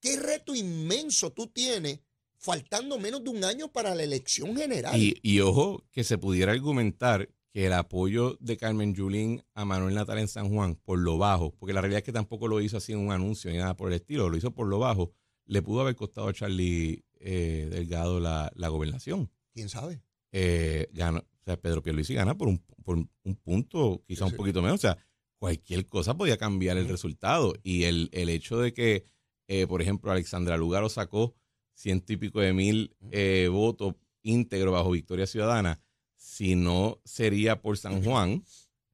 ¿Qué 0.01 0.17
reto 0.17 0.55
inmenso 0.55 1.33
tú 1.33 1.49
tienes 1.49 2.01
faltando 2.39 2.99
menos 2.99 3.23
de 3.23 3.31
un 3.31 3.45
año 3.45 3.71
para 3.71 3.95
la 3.95 4.03
elección 4.03 4.57
general? 4.57 4.99
Y, 4.99 5.41
ojo, 5.41 5.85
que 5.93 6.05
se 6.05 6.17
pudiera 6.17 6.53
argumentar 6.53 7.29
que 7.53 7.67
el 7.67 7.75
apoyo 7.75 8.39
de 8.41 8.57
Carmen 8.57 8.95
Yulín 8.95 9.43
a 9.55 9.65
Manuel 9.65 9.95
Natal 9.95 10.19
en 10.19 10.29
San 10.29 10.49
Juan 10.49 10.77
por 10.77 10.99
lo 10.99 11.19
bajo, 11.19 11.55
porque 11.57 11.75
la 11.75 11.83
realidad 11.83 11.99
es 11.99 12.05
que 12.05 12.13
tampoco 12.13 12.49
lo 12.49 12.61
hizo 12.61 12.79
así 12.79 12.93
en 12.93 13.01
un 13.01 13.13
anuncio 13.13 13.51
ni 13.51 13.59
nada 13.59 13.77
por 13.77 13.89
el 13.89 13.97
estilo, 13.97 14.31
lo 14.31 14.37
hizo 14.37 14.53
por 14.53 14.69
lo 14.69 14.79
bajo, 14.79 15.13
le 15.45 15.61
pudo 15.61 15.81
haber 15.81 15.97
costado 15.97 16.29
a 16.29 16.33
Charlie 16.33 17.05
eh, 17.21 17.69
Delgado 17.71 18.19
la, 18.21 18.51
gobernación. 18.69 19.31
¿Quién 19.55 19.69
sabe? 19.69 20.03
Eh, 20.33 20.89
o 20.93 21.45
sea, 21.45 21.57
Pedro 21.61 21.83
Pierluisi 21.83 22.15
gana 22.15 22.37
por 22.37 22.49
un, 22.49 22.59
por 22.85 22.97
un 22.97 23.37
punto, 23.37 24.03
quizá 24.07 24.27
un 24.27 24.33
poquito 24.33 24.63
menos. 24.63 24.81
O 24.81 24.83
sea, 24.83 24.99
cualquier 25.41 25.87
cosa 25.87 26.17
podía 26.17 26.37
cambiar 26.37 26.77
el 26.77 26.87
resultado. 26.87 27.55
Y 27.65 27.85
el, 27.85 28.11
hecho 28.13 28.59
de 28.59 28.73
que, 28.73 29.07
eh, 29.49 29.67
por 29.67 29.83
ejemplo, 29.83 30.13
Alexandra 30.13 30.57
Lugaro 30.57 30.89
sacó 30.89 31.35
ciento 31.75 32.13
y 32.13 32.19
pico 32.19 32.41
de 32.41 32.53
mil 32.53 32.95
eh, 33.11 33.49
votos 33.51 33.95
íntegro 34.23 34.71
bajo 34.71 34.91
Victoria 34.91 35.27
Ciudadana, 35.27 35.81
si 36.15 36.55
no 36.55 37.01
sería 37.07 37.63
por 37.63 37.79
San 37.79 38.05
Juan, 38.05 38.45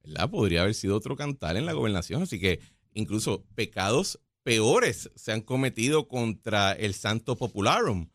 ¿verdad? 0.01 0.29
Podría 0.29 0.61
haber 0.61 0.73
sido 0.73 0.95
otro 0.95 1.17
cantar 1.17 1.57
en 1.57 1.65
la 1.65 1.73
gobernación. 1.73 2.23
Así 2.23 2.39
que 2.39 2.61
incluso 2.93 3.43
pecados 3.53 4.21
peores 4.43 5.11
se 5.15 5.33
han 5.33 5.41
cometido 5.41 6.07
contra 6.07 6.71
el 6.71 6.93
Santo 6.93 7.35
Popularum. 7.35 8.09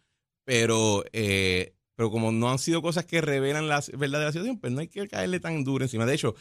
Pero 0.44 1.04
eh, 1.12 1.74
pero 1.94 2.10
como 2.10 2.32
no 2.32 2.50
han 2.50 2.58
sido 2.58 2.82
cosas 2.82 3.04
que 3.04 3.20
revelan 3.20 3.68
la 3.68 3.82
verdad 3.96 4.18
de 4.18 4.24
la 4.24 4.32
situación, 4.32 4.58
pues 4.58 4.72
no 4.72 4.80
hay 4.80 4.88
que 4.88 5.06
caerle 5.08 5.40
tan 5.40 5.62
duro 5.62 5.84
encima. 5.84 6.06
De 6.06 6.14
hecho, 6.14 6.34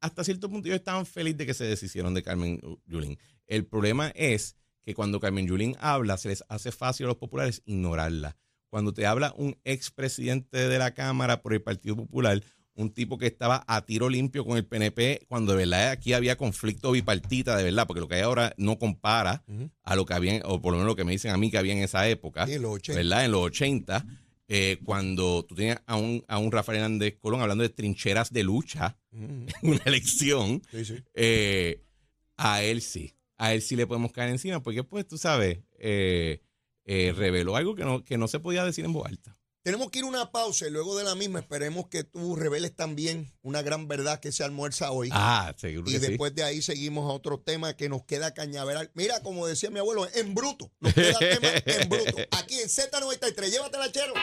hasta 0.00 0.24
cierto 0.24 0.48
punto 0.48 0.68
yo 0.68 0.74
estaban 0.74 1.06
feliz 1.06 1.36
de 1.36 1.46
que 1.46 1.54
se 1.54 1.64
deshicieron 1.64 2.14
de 2.14 2.22
Carmen 2.22 2.60
Yulín. 2.86 3.18
El 3.46 3.66
problema 3.66 4.08
es 4.14 4.56
que 4.82 4.94
cuando 4.94 5.20
Carmen 5.20 5.46
Yulín 5.46 5.76
habla, 5.80 6.16
se 6.16 6.28
les 6.30 6.44
hace 6.48 6.72
fácil 6.72 7.06
a 7.06 7.08
los 7.10 7.18
populares 7.18 7.62
ignorarla. 7.66 8.36
Cuando 8.68 8.94
te 8.94 9.06
habla 9.06 9.34
un 9.36 9.58
expresidente 9.64 10.68
de 10.68 10.78
la 10.78 10.94
Cámara 10.94 11.42
por 11.42 11.52
el 11.52 11.62
Partido 11.62 11.96
Popular, 11.96 12.42
un 12.80 12.90
tipo 12.90 13.18
que 13.18 13.26
estaba 13.26 13.64
a 13.66 13.84
tiro 13.84 14.08
limpio 14.08 14.44
con 14.44 14.56
el 14.56 14.64
PNP, 14.64 15.26
cuando 15.28 15.52
de 15.52 15.58
verdad 15.58 15.90
aquí 15.90 16.12
había 16.12 16.36
conflicto 16.36 16.92
bipartita, 16.92 17.56
de 17.56 17.64
verdad, 17.64 17.86
porque 17.86 18.00
lo 18.00 18.08
que 18.08 18.16
hay 18.16 18.22
ahora 18.22 18.54
no 18.56 18.78
compara 18.78 19.44
a 19.82 19.96
lo 19.96 20.06
que 20.06 20.14
había, 20.14 20.40
o 20.44 20.60
por 20.60 20.72
lo 20.72 20.78
menos 20.78 20.90
lo 20.90 20.96
que 20.96 21.04
me 21.04 21.12
dicen 21.12 21.32
a 21.32 21.36
mí 21.36 21.50
que 21.50 21.58
había 21.58 21.72
en 21.72 21.82
esa 21.82 22.08
época, 22.08 22.44
en 22.44 22.62
los 22.62 22.74
80. 22.76 22.98
¿verdad? 22.98 23.24
En 23.24 23.32
los 23.32 23.42
80 23.42 24.06
eh, 24.52 24.78
cuando 24.84 25.44
tú 25.44 25.54
tenías 25.54 25.80
a 25.86 25.94
un, 25.94 26.24
a 26.26 26.38
un 26.38 26.50
Rafael 26.50 26.78
Hernández 26.78 27.18
Colón 27.20 27.40
hablando 27.40 27.62
de 27.62 27.68
trincheras 27.68 28.32
de 28.32 28.42
lucha 28.42 28.98
en 29.12 29.46
una 29.62 29.82
elección, 29.84 30.60
eh, 31.14 31.84
a 32.36 32.60
él 32.64 32.82
sí, 32.82 33.14
a 33.36 33.54
él 33.54 33.62
sí 33.62 33.76
le 33.76 33.86
podemos 33.86 34.10
caer 34.10 34.30
encima, 34.30 34.60
porque 34.60 34.82
pues 34.82 35.06
tú 35.06 35.18
sabes, 35.18 35.60
eh, 35.78 36.42
reveló 36.84 37.54
algo 37.54 37.76
que 37.76 37.84
no, 37.84 38.02
que 38.02 38.18
no 38.18 38.26
se 38.26 38.40
podía 38.40 38.64
decir 38.64 38.84
en 38.84 38.92
voz 38.92 39.06
alta. 39.06 39.38
Tenemos 39.62 39.90
que 39.90 39.98
ir 39.98 40.06
a 40.06 40.08
una 40.08 40.32
pausa 40.32 40.66
y 40.66 40.70
luego 40.70 40.96
de 40.96 41.04
la 41.04 41.14
misma 41.14 41.40
esperemos 41.40 41.88
que 41.88 42.02
tú 42.02 42.34
reveles 42.34 42.74
también 42.74 43.30
una 43.42 43.60
gran 43.60 43.88
verdad 43.88 44.18
que 44.18 44.32
se 44.32 44.42
almuerza 44.42 44.90
hoy. 44.90 45.10
Ah, 45.12 45.54
seguro. 45.58 45.90
Y 45.90 45.98
después 45.98 46.34
de 46.34 46.44
ahí 46.44 46.62
seguimos 46.62 47.10
a 47.10 47.12
otro 47.12 47.40
tema 47.40 47.76
que 47.76 47.90
nos 47.90 48.02
queda 48.04 48.32
cañaveral. 48.32 48.90
Mira, 48.94 49.20
como 49.20 49.46
decía 49.46 49.70
mi 49.70 49.78
abuelo, 49.78 50.08
en 50.14 50.34
bruto. 50.34 50.70
Nos 50.80 50.94
queda 50.94 51.18
tema 51.18 51.48
en 51.66 51.88
bruto. 51.90 52.16
Aquí 52.38 52.58
en 52.58 52.68
Z93, 52.68 53.50
llévatela, 53.50 53.92
chero. 53.92 54.14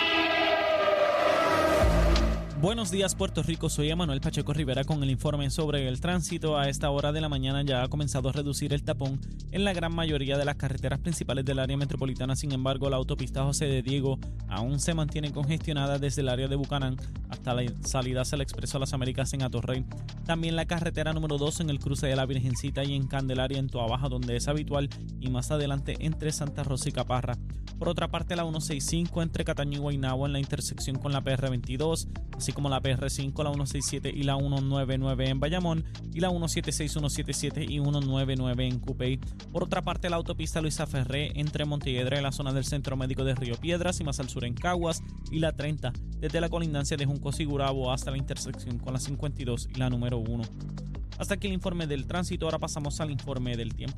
Buenos 2.59 2.89
días 2.89 3.13
Puerto 3.13 3.43
Rico, 3.43 3.69
soy 3.69 3.91
Emanuel 3.91 4.19
Pacheco 4.19 4.51
Rivera 4.51 4.83
con 4.83 5.03
el 5.03 5.11
informe 5.11 5.51
sobre 5.51 5.87
el 5.87 6.01
tránsito. 6.01 6.57
A 6.57 6.67
esta 6.69 6.89
hora 6.89 7.11
de 7.11 7.21
la 7.21 7.29
mañana 7.29 7.61
ya 7.61 7.83
ha 7.83 7.87
comenzado 7.87 8.29
a 8.29 8.31
reducir 8.31 8.73
el 8.73 8.81
tapón 8.81 9.19
en 9.51 9.63
la 9.63 9.73
gran 9.73 9.93
mayoría 9.93 10.39
de 10.39 10.45
las 10.45 10.55
carreteras 10.55 10.97
principales 10.97 11.45
del 11.45 11.59
área 11.59 11.77
metropolitana. 11.77 12.35
Sin 12.35 12.51
embargo, 12.53 12.89
la 12.89 12.97
autopista 12.97 13.43
José 13.43 13.65
de 13.65 13.83
Diego 13.83 14.17
aún 14.47 14.79
se 14.79 14.95
mantiene 14.95 15.31
congestionada 15.31 15.99
desde 15.99 16.23
el 16.23 16.29
área 16.29 16.47
de 16.47 16.55
Bucanán 16.55 16.97
hasta 17.29 17.53
la 17.53 17.63
salida 17.83 18.21
hacia 18.21 18.37
el 18.37 18.41
Expreso 18.41 18.77
a 18.77 18.79
las 18.79 18.93
Américas 18.93 19.31
en 19.33 19.43
Atorrey. 19.43 19.85
También 20.25 20.55
la 20.55 20.65
carretera 20.65 21.13
número 21.13 21.37
2 21.37 21.59
en 21.59 21.69
el 21.69 21.77
cruce 21.77 22.07
de 22.07 22.15
la 22.15 22.25
Virgencita 22.25 22.83
y 22.83 22.95
en 22.95 23.05
Candelaria 23.05 23.59
en 23.59 23.67
Toabaja 23.67 24.09
donde 24.09 24.35
es 24.35 24.47
habitual 24.47 24.89
y 25.19 25.29
más 25.29 25.51
adelante 25.51 25.95
entre 25.99 26.31
Santa 26.31 26.63
Rosa 26.63 26.89
y 26.89 26.91
Caparra. 26.91 27.37
Por 27.77 27.89
otra 27.89 28.07
parte, 28.07 28.35
la 28.35 28.41
165 28.41 29.21
entre 29.21 29.45
Cataño 29.45 29.77
y 29.77 29.81
Guaynabo 29.81 30.25
en 30.25 30.33
la 30.33 30.39
intersección 30.39 30.97
con 30.97 31.11
la 31.11 31.23
PR22 31.23 32.07
así 32.47 32.53
como 32.53 32.69
la 32.69 32.81
PR5, 32.81 33.43
la 33.43 33.49
167 33.51 34.10
y 34.10 34.23
la 34.23 34.38
199 34.38 35.27
en 35.27 35.39
Bayamón 35.41 35.83
y 36.13 36.21
la 36.21 36.29
176, 36.29 36.93
177 36.93 37.65
y 37.65 37.79
199 37.79 38.65
en 38.65 38.79
Cupey. 38.79 39.19
Por 39.51 39.63
otra 39.63 39.81
parte, 39.81 40.10
la 40.10 40.15
autopista 40.15 40.62
Luisa 40.62 40.88
Ferré 40.88 41.38
entre 41.38 41.65
Montelledra 41.65 42.17
y 42.17 42.23
la 42.23 42.31
zona 42.31 42.53
del 42.53 42.63
Centro 42.63 42.95
Médico 42.95 43.25
de 43.25 43.36
Río 43.36 43.55
Piedras 43.57 43.99
y 43.99 44.05
más 44.05 44.21
al 44.21 44.29
sur 44.29 44.45
en 44.45 44.53
Caguas 44.53 45.03
y 45.29 45.39
la 45.39 45.51
30 45.51 45.91
desde 46.21 46.39
la 46.39 46.47
colindancia 46.47 46.95
de 46.95 47.05
Junco 47.05 47.33
Sigurabo 47.33 47.91
hasta 47.91 48.12
la 48.12 48.17
intersección 48.17 48.79
con 48.79 48.93
la 48.93 48.99
52 48.99 49.67
y 49.75 49.77
la 49.77 49.89
número 49.89 50.17
1. 50.17 50.43
Hasta 51.19 51.33
aquí 51.33 51.47
el 51.47 51.53
informe 51.53 51.86
del 51.86 52.07
tránsito, 52.07 52.45
ahora 52.45 52.60
pasamos 52.60 53.01
al 53.01 53.12
informe 53.12 53.57
del 53.57 53.75
tiempo. 53.75 53.97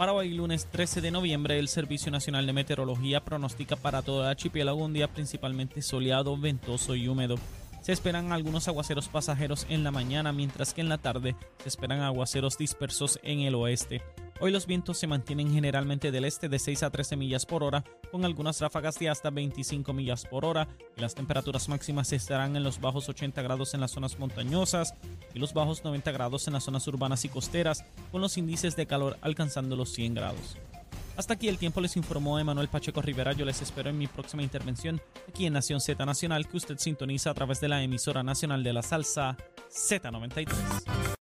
Para 0.00 0.14
hoy, 0.14 0.32
lunes 0.32 0.64
13 0.64 1.02
de 1.02 1.10
noviembre, 1.10 1.58
el 1.58 1.68
Servicio 1.68 2.10
Nacional 2.10 2.46
de 2.46 2.54
Meteorología 2.54 3.22
pronostica 3.22 3.76
para 3.76 4.00
todo 4.00 4.22
el 4.22 4.30
archipiélago 4.30 4.82
un 4.82 4.94
día 4.94 5.08
principalmente 5.08 5.82
soleado, 5.82 6.38
ventoso 6.38 6.94
y 6.94 7.06
húmedo. 7.06 7.34
Se 7.82 7.92
esperan 7.92 8.32
algunos 8.32 8.66
aguaceros 8.66 9.08
pasajeros 9.08 9.66
en 9.68 9.84
la 9.84 9.90
mañana, 9.90 10.32
mientras 10.32 10.72
que 10.72 10.80
en 10.80 10.88
la 10.88 10.96
tarde 10.96 11.36
se 11.62 11.68
esperan 11.68 12.00
aguaceros 12.00 12.56
dispersos 12.56 13.20
en 13.22 13.40
el 13.40 13.54
oeste. 13.54 14.00
Hoy 14.42 14.50
los 14.50 14.66
vientos 14.66 14.96
se 14.96 15.06
mantienen 15.06 15.52
generalmente 15.52 16.10
del 16.10 16.24
este 16.24 16.48
de 16.48 16.58
6 16.58 16.84
a 16.84 16.90
13 16.90 17.14
millas 17.16 17.44
por 17.44 17.62
hora, 17.62 17.84
con 18.10 18.24
algunas 18.24 18.58
ráfagas 18.58 18.98
de 18.98 19.10
hasta 19.10 19.28
25 19.28 19.92
millas 19.92 20.24
por 20.24 20.46
hora, 20.46 20.66
y 20.96 21.00
las 21.02 21.14
temperaturas 21.14 21.68
máximas 21.68 22.10
estarán 22.14 22.56
en 22.56 22.64
los 22.64 22.80
bajos 22.80 23.10
80 23.10 23.42
grados 23.42 23.74
en 23.74 23.82
las 23.82 23.90
zonas 23.90 24.18
montañosas 24.18 24.94
y 25.34 25.38
los 25.38 25.52
bajos 25.52 25.84
90 25.84 26.10
grados 26.12 26.46
en 26.46 26.54
las 26.54 26.64
zonas 26.64 26.88
urbanas 26.88 27.22
y 27.26 27.28
costeras, 27.28 27.84
con 28.10 28.22
los 28.22 28.38
índices 28.38 28.76
de 28.76 28.86
calor 28.86 29.18
alcanzando 29.20 29.76
los 29.76 29.92
100 29.92 30.14
grados. 30.14 30.56
Hasta 31.18 31.34
aquí 31.34 31.48
el 31.48 31.58
tiempo 31.58 31.82
les 31.82 31.98
informó 31.98 32.38
Emanuel 32.38 32.68
Pacheco 32.68 33.02
Rivera. 33.02 33.34
Yo 33.34 33.44
les 33.44 33.60
espero 33.60 33.90
en 33.90 33.98
mi 33.98 34.06
próxima 34.06 34.42
intervención 34.42 35.02
aquí 35.28 35.44
en 35.44 35.52
Nación 35.52 35.82
Z 35.82 36.06
Nacional, 36.06 36.48
que 36.48 36.56
usted 36.56 36.78
sintoniza 36.78 37.28
a 37.28 37.34
través 37.34 37.60
de 37.60 37.68
la 37.68 37.82
emisora 37.82 38.22
nacional 38.22 38.64
de 38.64 38.72
la 38.72 38.80
salsa 38.80 39.36
Z93. 39.70 41.18